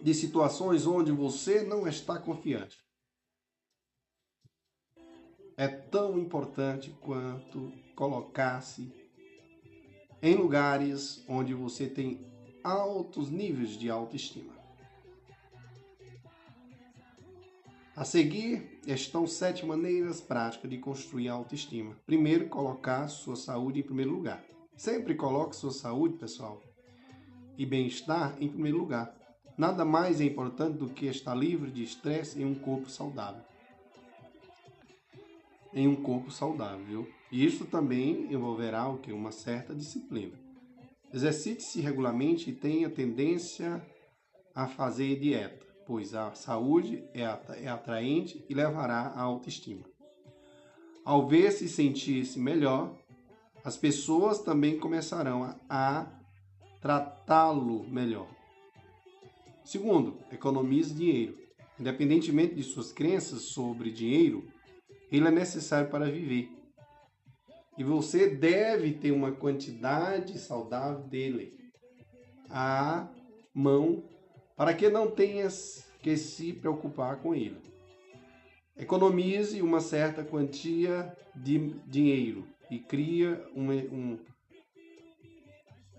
de 0.01 0.13
situações 0.13 0.85
onde 0.85 1.11
você 1.11 1.63
não 1.63 1.87
está 1.87 2.19
confiante. 2.19 2.77
É 5.57 5.67
tão 5.67 6.19
importante 6.19 6.91
quanto 7.01 7.71
colocar-se 7.95 8.93
em 10.21 10.35
lugares 10.35 11.23
onde 11.29 11.53
você 11.53 11.87
tem 11.87 12.25
altos 12.63 13.29
níveis 13.29 13.77
de 13.77 13.89
autoestima. 13.89 14.54
A 17.95 18.03
seguir 18.03 18.81
estão 18.85 19.25
sete 19.25 19.65
maneiras 19.65 20.19
práticas 20.19 20.69
de 20.69 20.77
construir 20.77 21.29
a 21.29 21.33
autoestima. 21.33 21.95
Primeiro, 22.05 22.49
colocar 22.49 23.07
sua 23.07 23.37
saúde 23.37 23.79
em 23.79 23.83
primeiro 23.83 24.11
lugar. 24.11 24.43
Sempre 24.75 25.15
coloque 25.15 25.55
sua 25.55 25.71
saúde, 25.71 26.17
pessoal, 26.17 26.61
e 27.57 27.65
bem-estar 27.65 28.35
em 28.41 28.49
primeiro 28.49 28.79
lugar. 28.79 29.15
Nada 29.57 29.85
mais 29.85 30.19
é 30.19 30.25
importante 30.25 30.77
do 30.77 30.89
que 30.89 31.05
estar 31.05 31.33
livre 31.33 31.71
de 31.71 31.83
estresse 31.83 32.41
em 32.41 32.43
um 32.43 32.53
corpo 32.53 32.89
saudável. 32.89 33.41
Em 35.73 35.87
um 35.87 35.95
corpo 35.95 36.29
saudável. 36.29 37.07
E 37.31 37.45
isso 37.45 37.63
também 37.63 38.25
envolverá 38.29 38.89
o 38.89 38.97
que? 38.97 39.13
Uma 39.13 39.31
certa 39.31 39.73
disciplina. 39.73 40.37
Exercite-se 41.13 41.79
regularmente 41.79 42.49
e 42.49 42.53
tenha 42.53 42.89
tendência 42.89 43.81
a 44.53 44.67
fazer 44.67 45.17
dieta 45.17 45.64
pois 45.85 46.13
a 46.13 46.33
saúde 46.33 47.03
é, 47.13 47.21
é 47.63 47.67
atraente 47.67 48.43
e 48.49 48.53
levará 48.53 49.13
à 49.15 49.21
autoestima. 49.21 49.83
Ao 51.03 51.27
ver-se 51.27 51.65
e 51.65 51.69
sentir-se 51.69 52.39
melhor, 52.39 52.95
as 53.63 53.77
pessoas 53.77 54.39
também 54.39 54.79
começarão 54.79 55.55
a, 55.69 56.07
tratá-lo 56.81 57.83
melhor. 57.89 58.27
Segundo, 59.63 60.19
economize 60.31 60.93
dinheiro. 60.93 61.35
Independentemente 61.79 62.53
de 62.53 62.63
suas 62.63 62.91
crenças 62.91 63.41
sobre 63.41 63.91
dinheiro, 63.91 64.47
ele 65.11 65.27
é 65.27 65.31
necessário 65.31 65.89
para 65.89 66.09
viver. 66.09 66.49
E 67.77 67.83
você 67.83 68.29
deve 68.29 68.93
ter 68.93 69.11
uma 69.11 69.31
quantidade 69.31 70.37
saudável 70.39 71.03
dele 71.03 71.57
à 72.49 73.07
mão 73.53 74.03
para 74.55 74.73
que 74.73 74.89
não 74.89 75.11
tenhas 75.11 75.89
que 76.01 76.15
se 76.15 76.53
preocupar 76.53 77.17
com 77.17 77.35
ele. 77.35 77.57
Economize 78.77 79.61
uma 79.61 79.79
certa 79.79 80.23
quantia 80.23 81.15
de 81.35 81.73
dinheiro 81.87 82.47
e 82.69 82.79
cria 82.79 83.45
um, 83.55 83.71
um, 83.71 84.19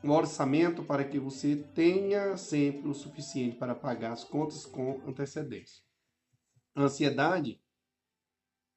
um 0.04 0.10
orçamento 0.10 0.82
para 0.82 1.04
que 1.04 1.18
você 1.18 1.56
tenha 1.74 2.36
sempre 2.36 2.88
o 2.88 2.94
suficiente 2.94 3.56
para 3.56 3.74
pagar 3.74 4.12
as 4.12 4.24
contas 4.24 4.64
com 4.64 5.00
antecedência. 5.06 5.82
Ansiedade 6.76 7.60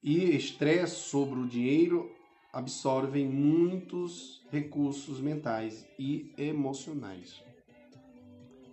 e 0.02 0.36
estresse 0.36 0.96
sobre 0.96 1.40
o 1.40 1.48
dinheiro 1.48 2.10
absorvem 2.52 3.28
muitos 3.28 4.42
recursos 4.50 5.20
mentais 5.20 5.86
e 6.00 6.34
emocionais. 6.38 7.49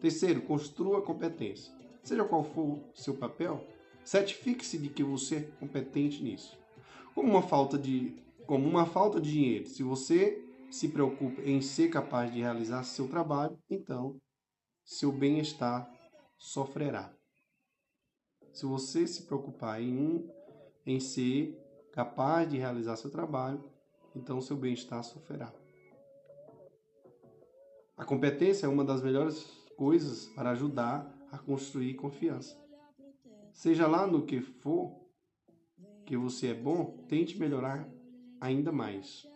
Terceiro, 0.01 0.43
construa 0.43 1.03
competência. 1.03 1.73
seja 2.03 2.25
qual 2.25 2.45
for 2.45 2.79
o 2.79 2.85
seu 2.95 3.15
papel, 3.15 3.67
certifique-se 4.05 4.79
de 4.79 4.89
que 4.89 5.03
você 5.03 5.37
é 5.37 5.41
competente 5.59 6.23
nisso. 6.23 6.57
Como 7.15 7.29
uma 7.29 7.43
falta 7.43 7.77
de, 7.79 8.15
como 8.47 8.69
uma 8.69 8.87
falta 8.87 9.21
de 9.21 9.33
dinheiro, 9.33 9.67
se 9.67 9.83
você 9.83 10.45
se 10.71 10.89
preocupa 10.89 11.41
em 11.43 11.61
ser 11.61 11.89
capaz 11.89 12.33
de 12.33 12.41
realizar 12.41 12.83
seu 12.85 13.09
trabalho, 13.09 13.59
então 13.71 14.21
seu 14.85 15.11
bem-estar 15.11 15.91
sofrerá. 16.37 17.13
Se 18.53 18.65
você 18.67 19.07
se 19.07 19.23
preocupar 19.23 19.83
em, 19.83 20.31
em 20.85 21.01
ser 21.01 21.59
capaz 21.93 22.49
de 22.49 22.59
realizar 22.59 22.97
seu 22.97 23.11
trabalho, 23.11 23.65
então 24.15 24.41
seu 24.41 24.57
bem-estar 24.57 25.03
sofrerá. 25.03 25.53
A 27.97 28.05
competência 28.05 28.67
é 28.67 28.69
uma 28.69 28.85
das 28.85 29.03
melhores 29.03 29.66
coisas 29.77 30.27
para 30.35 30.51
ajudar 30.51 31.15
a 31.31 31.39
construir 31.39 31.95
confiança. 31.95 32.57
Seja 33.53 33.87
lá 33.87 34.07
no 34.07 34.25
que 34.25 34.41
for 34.41 35.07
que 36.05 36.17
você 36.17 36.49
é 36.49 36.55
bom, 36.55 37.05
tente 37.09 37.39
melhorar 37.39 37.89
ainda 38.41 38.71
mais. 38.71 39.27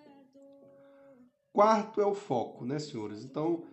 Quarto 1.53 2.01
é 2.01 2.07
o 2.07 2.15
foco, 2.15 2.65
né, 2.65 2.79
senhores? 2.79 3.25
Então, 3.25 3.65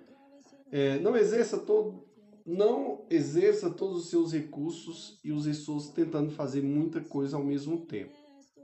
é, 0.71 0.97
não 0.99 1.15
exerça 1.15 1.57
todo, 1.59 2.03
não 2.45 3.05
exerça 3.09 3.69
todos 3.69 4.03
os 4.03 4.09
seus 4.09 4.33
recursos 4.33 5.19
e 5.23 5.31
os 5.31 5.45
esforços 5.45 5.91
tentando 5.91 6.31
fazer 6.31 6.63
muita 6.63 7.01
coisa 7.01 7.37
ao 7.37 7.43
mesmo 7.43 7.85
tempo. 7.85 8.15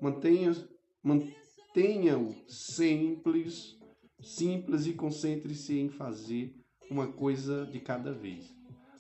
Mantenha, 0.01 0.55
mantenha-o 1.03 2.33
simples, 2.47 3.77
simples 4.21 4.87
e 4.87 4.93
concentre-se 4.93 5.77
em 5.77 5.89
fazer 5.89 6.62
uma 6.93 7.07
coisa 7.07 7.65
de 7.65 7.79
cada 7.79 8.13
vez. 8.13 8.55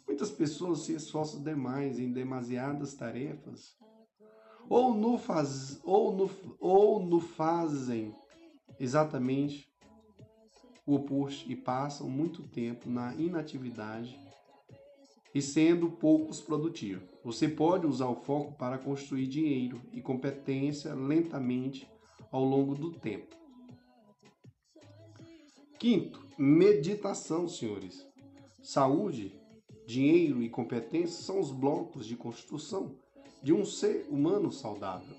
Muitas 0.07 0.31
pessoas 0.31 0.79
se 0.79 0.93
esforçam 0.93 1.43
demais 1.43 1.99
em 1.99 2.11
demasiadas 2.11 2.95
tarefas, 2.95 3.77
ou 4.67 4.95
no, 4.95 5.17
faz, 5.17 5.79
ou 5.83 6.15
no, 6.15 6.29
ou 6.59 7.05
no 7.05 7.19
fazem 7.19 8.11
exatamente 8.79 9.71
o 10.85 10.95
oposto 10.95 11.49
e 11.51 11.55
passam 11.55 12.09
muito 12.09 12.41
tempo 12.43 12.89
na 12.89 13.13
inatividade 13.15 14.19
e 15.33 15.41
sendo 15.41 15.89
poucos 15.89 16.41
produtivos. 16.41 17.07
Você 17.23 17.47
pode 17.47 17.85
usar 17.85 18.07
o 18.07 18.15
foco 18.15 18.53
para 18.53 18.77
construir 18.77 19.27
dinheiro 19.27 19.81
e 19.91 20.01
competência 20.01 20.93
lentamente 20.93 21.87
ao 22.31 22.43
longo 22.43 22.75
do 22.75 22.91
tempo. 22.91 23.35
Quinto, 25.79 26.22
meditação, 26.37 27.47
senhores. 27.47 28.05
Saúde, 28.61 29.39
dinheiro 29.85 30.41
e 30.41 30.49
competência 30.49 31.23
são 31.23 31.39
os 31.39 31.51
blocos 31.51 32.05
de 32.05 32.15
construção 32.15 32.95
de 33.41 33.53
um 33.53 33.65
ser 33.65 34.07
humano 34.09 34.51
saudável. 34.51 35.15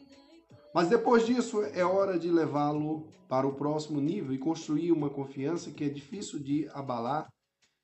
Mas 0.74 0.88
depois 0.88 1.24
disso 1.24 1.62
é 1.62 1.84
hora 1.84 2.18
de 2.18 2.30
levá-lo 2.30 3.06
para 3.28 3.46
o 3.46 3.54
próximo 3.54 4.00
nível 4.00 4.34
e 4.34 4.38
construir 4.38 4.90
uma 4.90 5.10
confiança 5.10 5.70
que 5.70 5.84
é 5.84 5.88
difícil 5.88 6.40
de 6.40 6.68
abalar 6.70 7.32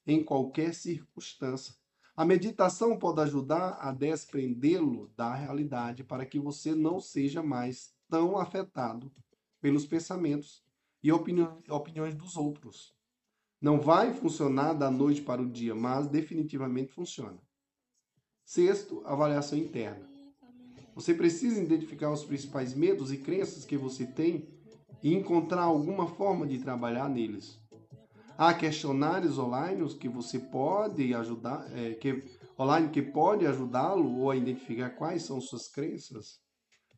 em 0.07 0.24
qualquer 0.24 0.74
circunstância. 0.74 1.74
A 2.16 2.24
meditação 2.24 2.99
pode 2.99 3.20
ajudar 3.20 3.78
a 3.81 3.93
desprendê-lo 3.93 5.09
da 5.16 5.35
realidade 5.35 6.03
para 6.03 6.26
que 6.26 6.41
você 6.41 6.74
não 6.74 6.99
seja 6.99 7.43
mais 7.43 7.95
tão 8.09 8.37
afetado 8.37 9.12
pelos 9.61 9.87
pensamentos 9.87 10.64
e 11.03 11.12
opiniões 11.12 12.14
dos 12.14 12.37
outros. 12.37 12.95
Não 13.61 13.79
vai 13.79 14.15
funcionar 14.15 14.73
da 14.73 14.91
noite 14.91 15.21
para 15.21 15.43
o 15.43 15.49
dia, 15.49 15.75
mas 15.75 16.07
definitivamente 16.07 16.93
funciona. 16.93 17.39
Sexto, 18.43 19.03
avaliação 19.05 19.59
interna. 19.59 20.09
Você 20.95 21.13
precisa 21.13 21.63
identificar 21.63 22.11
os 22.11 22.25
principais 22.25 22.73
medos 22.73 23.13
e 23.13 23.19
crenças 23.19 23.67
que 23.67 23.77
você 23.77 24.07
tem 24.07 24.49
e 25.03 25.15
encontrar 25.15 25.63
alguma 25.63 26.07
forma 26.07 26.47
de 26.47 26.59
trabalhar 26.59 27.09
neles. 27.09 27.61
Há 28.37 28.55
questionários 28.55 29.39
online 29.39 29.95
que 29.95 30.09
você 30.09 30.39
pode 30.39 31.15
ajudar, 31.15 31.71
é, 31.77 31.93
que, 31.93 32.25
online 32.59 32.89
que 32.89 33.03
pode 33.03 33.47
ajudá-lo 33.47 34.21
ou 34.21 34.31
a 34.31 34.37
identificar 34.37 34.91
quais 34.91 35.23
são 35.23 35.39
suas 35.39 35.69
crenças. 35.69 36.41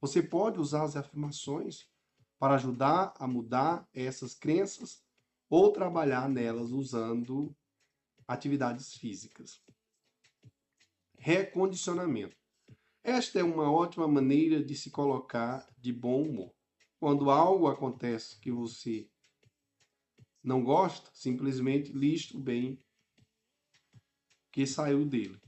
Você 0.01 0.23
pode 0.23 0.61
usar 0.61 0.85
as 0.85 0.95
afirmações 0.95 1.87
para 2.39 2.55
ajudar 2.55 3.13
a 3.19 3.27
mudar 3.27 3.89
essas 3.93 4.35
crenças 4.35 5.03
ou 5.53 5.71
trabalhar 5.71 6.31
nelas 6.31 6.71
usando 6.71 7.55
atividades 8.27 8.95
físicas. 8.95 9.63
Recondicionamento. 11.19 12.35
Esta 13.05 13.41
é 13.41 13.45
uma 13.45 13.71
ótima 13.71 14.09
maneira 14.09 14.65
de 14.65 14.75
se 14.75 14.91
colocar 14.91 15.69
de 15.77 15.93
bom 15.93 16.23
humor. 16.23 16.55
Quando 16.99 17.31
algo 17.31 17.67
acontece 17.67 18.41
que 18.41 18.51
você 18.51 19.07
não 20.43 20.65
gosta, 20.65 21.11
simplesmente 21.13 21.93
liste 21.93 22.35
o 22.35 22.41
bem 22.41 22.79
que 24.51 24.67
saiu 24.67 25.05
dele. 25.05 25.39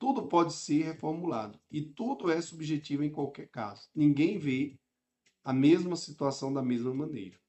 Tudo 0.00 0.26
pode 0.26 0.52
ser 0.52 0.82
reformulado 0.82 1.60
e 1.70 1.80
tudo 1.80 2.28
é 2.28 2.42
subjetivo 2.42 3.04
em 3.04 3.10
qualquer 3.12 3.46
caso. 3.50 3.88
Ninguém 3.94 4.36
vê 4.36 4.76
a 5.44 5.52
mesma 5.52 5.94
situação 5.94 6.52
da 6.52 6.60
mesma 6.60 6.92
maneira. 6.92 7.43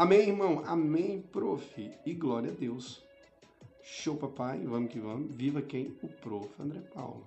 Amém, 0.00 0.30
irmão? 0.30 0.62
Amém, 0.64 1.20
prof. 1.20 1.90
E 2.06 2.14
glória 2.14 2.50
a 2.50 2.54
Deus. 2.54 3.02
Show, 3.82 4.16
papai. 4.16 4.58
Vamos 4.64 4.90
que 4.90 4.98
vamos. 4.98 5.30
Viva 5.34 5.60
quem? 5.60 5.94
O 6.02 6.08
prof. 6.08 6.48
André 6.58 6.80
Paulo. 6.94 7.26